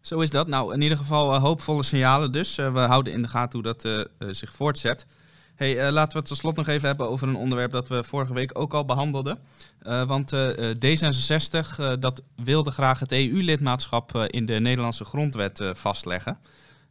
[0.00, 0.46] Zo is dat.
[0.46, 2.58] Nou, in ieder geval uh, hoopvolle signalen dus.
[2.58, 5.06] Uh, we houden in de gaten hoe dat zich voortzet.
[5.54, 8.34] Hey, laten we het tot slot nog even hebben over een onderwerp dat we vorige
[8.34, 9.38] week ook al behandelden.
[10.06, 10.34] want
[10.86, 16.38] D66 dat wilde graag het EU-lidmaatschap in de Nederlandse grondwet vastleggen.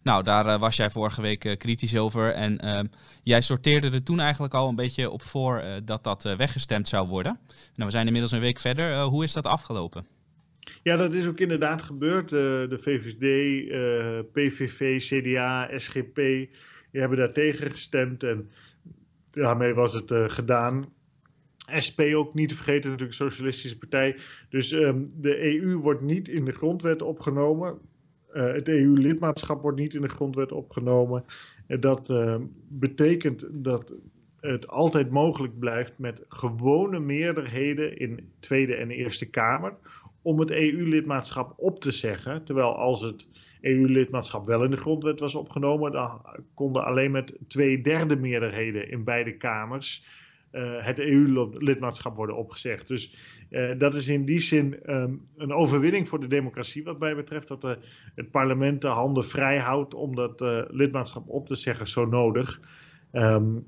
[0.07, 2.33] Nou, daar was jij vorige week kritisch over.
[2.33, 2.85] En ehm,
[3.23, 7.39] jij sorteerde er toen eigenlijk al een beetje op voor dat dat weggestemd zou worden.
[7.75, 9.01] Nou, we zijn inmiddels een week verder.
[9.01, 10.07] hoe is dat afgelopen?
[10.83, 12.29] Ja, dat is ook inderdaad gebeurd.
[12.29, 13.21] de VVD,
[14.31, 18.49] PVV, CDA, SGP, die hebben daar tegen gestemd en
[19.31, 20.93] daarmee was het gedaan.
[21.85, 24.17] SP ook niet te vergeten, natuurlijk Socialistische Partij.
[24.49, 27.79] Dus um, de EU wordt niet in de grondwet opgenomen.
[28.33, 31.25] Uh, het EU-lidmaatschap wordt niet in de grondwet opgenomen.
[31.67, 33.93] En dat ehm, betekent dat
[34.39, 39.73] het altijd mogelijk blijft met gewone meerderheden in Tweede en Eerste Kamer
[40.21, 42.43] om het EU-lidmaatschap op te zeggen.
[42.43, 43.27] Terwijl als het
[43.61, 46.21] EU-lidmaatschap wel in de grondwet was opgenomen, dan
[46.53, 50.05] konden alleen met twee derde meerderheden in beide kamers
[50.51, 52.87] uh, het EU-lidmaatschap worden opgezegd.
[52.87, 53.15] Dus
[53.49, 57.47] uh, dat is in die zin um, een overwinning voor de democratie wat mij betreft.
[57.47, 57.77] Dat de,
[58.15, 62.61] het parlement de handen vrij houdt om dat lidmaatschap op te zeggen zo nodig.
[63.11, 63.67] Um,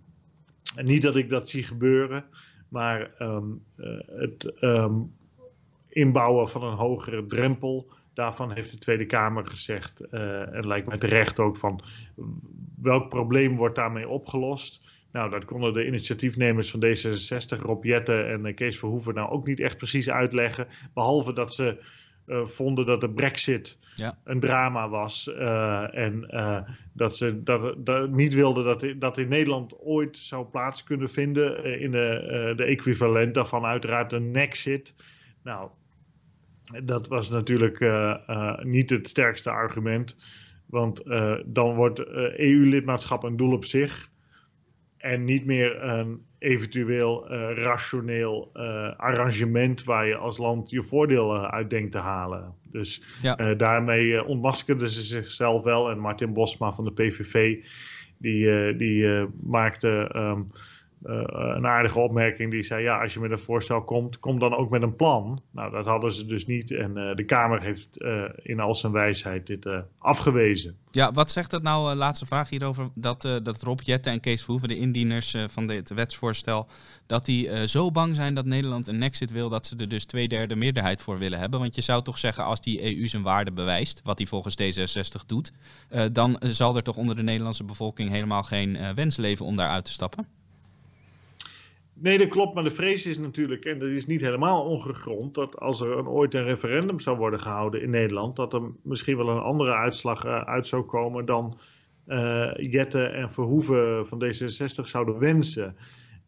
[0.82, 2.26] niet dat ik dat zie gebeuren,
[2.70, 3.64] maar um,
[4.06, 4.54] het
[5.90, 7.92] inbouwen van een hogere drempel.
[8.14, 11.84] Daarvan heeft de Tweede Kamer gezegd, en lijkt mij terecht ook van
[12.82, 14.99] welk probleem wordt daarmee opgelost.
[15.12, 19.60] Nou, dat konden de initiatiefnemers van D66, Rob Jetten en Kees Verhoeven nou ook niet
[19.60, 20.68] echt precies uitleggen.
[20.94, 21.78] Behalve dat ze
[22.30, 24.18] uh, vonden dat de brexit ja.
[24.24, 25.28] een drama was.
[25.28, 26.62] Uh, en uh,
[26.94, 31.80] dat ze dat, dat, niet wilden dat, dat in Nederland ooit zou plaats kunnen vinden.
[31.80, 34.94] in de, de equivalent daarvan uiteraard een nexit.
[35.44, 35.70] Nou,
[36.84, 37.80] dat was natuurlijk
[38.64, 40.16] niet het sterkste argument.
[40.66, 41.04] Want
[41.46, 42.06] dan wordt
[42.38, 44.10] EU-lidmaatschap een doel op zich.
[45.00, 48.52] En niet meer een eventueel rationeel
[48.98, 52.54] arrangement waar je als land je voordeel uit denkt te halen.
[52.64, 53.54] Dus ja.
[53.54, 55.90] daarmee ontmaskerden ze zichzelf wel.
[55.90, 57.58] En Martin Bosma van de PVV,
[58.18, 60.12] die, die maakte.
[60.16, 60.48] Um,
[61.04, 61.22] uh,
[61.56, 62.52] een aardige opmerking.
[62.52, 65.42] Die zei: Ja, als je met een voorstel komt, kom dan ook met een plan.
[65.52, 66.72] Nou, dat hadden ze dus niet.
[66.72, 70.78] En uh, de Kamer heeft uh, in al zijn wijsheid dit afgewezen.
[70.92, 71.96] Ja, wat zegt dat nou?
[71.96, 72.88] laatste vraag hierover.
[72.96, 76.68] Dat, dat Rob Jetten en Kees Verhoeven, de indieners van dit wetsvoorstel,
[77.06, 80.28] dat die zo bang zijn dat Nederland een nexit wil, dat ze er dus twee
[80.28, 81.60] derde meerderheid voor willen hebben.
[81.60, 85.26] Want je zou toch zeggen, als die EU zijn waarde bewijst, wat die volgens D66
[85.26, 85.52] doet,
[86.12, 89.86] dan zal er toch onder de Nederlandse bevolking helemaal geen wens leven om daar uit
[89.86, 90.39] te stappen?
[92.02, 92.54] Nee, dat klopt.
[92.54, 96.34] Maar de vrees is natuurlijk, en dat is niet helemaal ongegrond, dat als er ooit
[96.34, 100.42] een referendum zou worden gehouden in Nederland, dat er misschien wel een andere uitslag uh,
[100.42, 101.60] uit zou komen dan
[102.08, 105.76] uh, Jette en Verhoeven van D66 zouden wensen.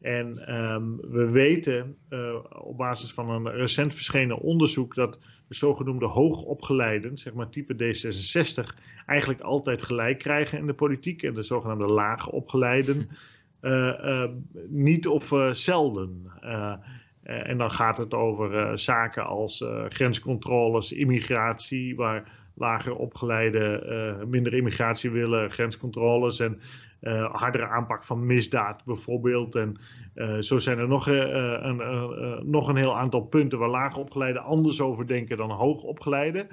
[0.02, 6.06] En um, we weten uh, op basis van een recent verschenen onderzoek dat de zogenoemde
[6.06, 11.24] hoogopgeleiden, zeg maar type D66, eigenlijk altijd gelijk krijgen in de politiek.
[11.24, 13.10] En de zogenaamde laagopgeleiden
[14.70, 16.32] niet of uh, zelden.
[17.24, 25.52] en dan gaat het over zaken als grenscontroles, immigratie, waar lager opgeleide minder immigratie willen,
[25.52, 26.60] grenscontroles en
[27.32, 29.56] hardere aanpak van misdaad bijvoorbeeld.
[29.56, 29.78] En
[30.44, 31.82] zo zijn er nog, een,
[32.52, 36.48] nog een heel aantal punten waar lager opgeleide anders over denken dan hoog opgeleide.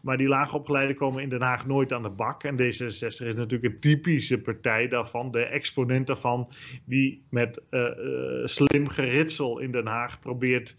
[0.00, 2.44] Maar die laagopgeleiden komen in Den Haag nooit aan de bak.
[2.44, 6.48] En D66 is natuurlijk een typische partij daarvan, de exponent daarvan,
[6.84, 10.76] die met uh, uh, slim geritsel in Den Haag probeert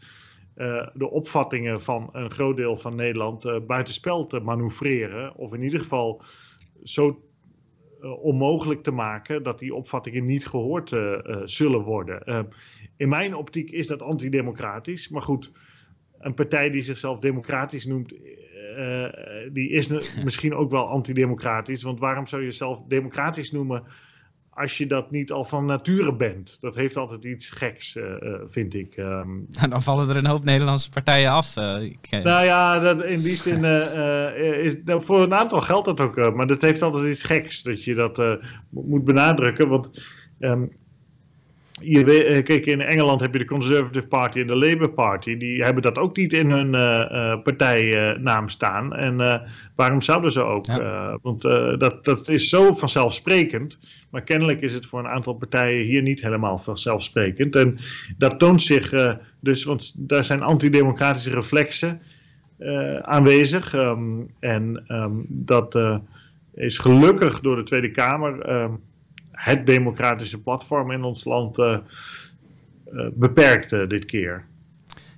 [0.55, 5.35] uh, de opvattingen van een groot deel van Nederland buitenspel te manoeuvreren.
[5.35, 6.23] Of in ieder geval
[6.83, 7.21] zo
[8.21, 10.95] onmogelijk te maken dat die opvattingen niet gehoord
[11.43, 12.47] zullen worden.
[12.97, 15.51] in mijn optiek is dat antidemocratisch, maar goed,
[16.21, 18.13] een partij die zichzelf democratisch noemt,
[19.51, 19.87] die is
[20.23, 21.83] misschien ook wel antidemocratisch.
[21.83, 23.83] Want waarom zou je jezelf democratisch noemen
[24.53, 26.57] als je dat niet al van nature bent.
[26.59, 28.03] Dat heeft altijd iets geks, uh,
[28.49, 28.97] vind ik.
[28.97, 31.57] Um, dan vallen er een hoop Nederlandse partijen af.
[31.57, 33.63] Uh, ik, nou ja, dat, in die zin,
[34.35, 36.35] is, nou, voor een aantal geldt dat ook.
[36.35, 39.67] maar dat heeft altijd iets geks, dat je dat moet benadrukken.
[39.67, 40.03] Want
[40.39, 40.71] um,
[41.81, 45.37] je weet, kijk, in Engeland heb je de Conservative Party en de Labour Party.
[45.37, 48.95] Die hebben dat ook niet in hun uh, partijnaam staan.
[48.95, 49.41] En
[49.75, 50.65] waarom zouden ze ook?
[51.21, 51.41] want
[51.79, 53.79] dat, dat is zo vanzelfsprekend.
[54.09, 57.55] Maar kennelijk is het voor een aantal partijen hier niet helemaal vanzelfsprekend.
[57.55, 57.77] En
[58.17, 62.01] dat toont zich dus, want daar zijn antidemocratische reflexen
[63.01, 63.73] aanwezig.
[63.73, 64.01] Ehm,
[64.39, 65.79] en um, dat
[66.53, 68.71] is gelukkig door de Tweede Kamer ehm,
[69.41, 71.77] het democratische platform in ons land uh,
[73.13, 74.45] beperkt dit keer.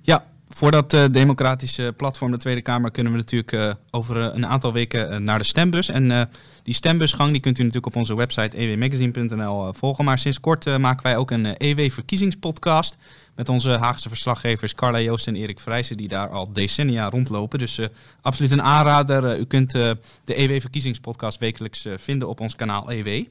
[0.00, 4.72] Ja, voor dat uh, democratische platform, de Tweede Kamer, kunnen we natuurlijk over een aantal
[4.72, 5.88] weken naar de stembus.
[5.88, 6.28] En
[6.62, 10.04] die stembusgang die kunt u natuurlijk op onze website ewmagazine.nl volgen.
[10.04, 12.96] Maar sinds kort maken wij ook een EW-verkiezingspodcast
[13.34, 17.58] met onze Haagse verslaggevers Carla Joost en Erik Vrijsen, die daar al decennia rondlopen.
[17.58, 17.80] Dus
[18.20, 19.38] absoluut een aanrader.
[19.38, 23.24] u kunt de EW-verkiezingspodcast wekelijks vinden op ons kanaal EW.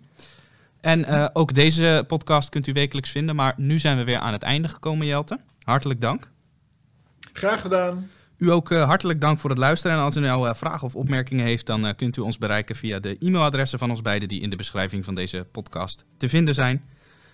[0.84, 3.36] En uh, ook deze podcast kunt u wekelijks vinden.
[3.36, 5.39] Maar nu zijn we weer aan het einde gekomen, Jelte.
[5.63, 6.29] Hartelijk dank.
[7.34, 8.09] Graag gedaan.
[8.38, 9.97] U ook uh, hartelijk dank voor het luisteren.
[9.97, 12.99] En als u nou uh, vragen of opmerkingen heeft, dan kunt u ons bereiken via
[12.99, 16.84] de e-mailadressen van ons beiden die in de beschrijving van deze podcast te vinden zijn.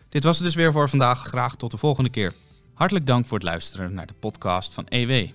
[0.09, 1.23] Dit was het dus weer voor vandaag.
[1.23, 2.33] Graag tot de volgende keer.
[2.73, 5.27] Hartelijk dank voor het luisteren naar de podcast van EW.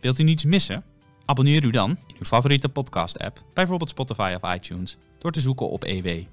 [0.00, 0.84] Wilt u niets missen?
[1.24, 5.84] Abonneer u dan in uw favoriete podcast-app, bijvoorbeeld Spotify of iTunes, door te zoeken op
[5.84, 6.24] EW.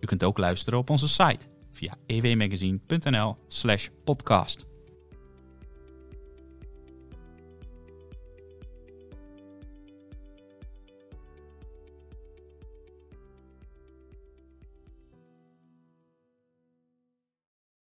[0.00, 4.69] U kunt ook luisteren op onze site via ewmagazine.nl/podcast.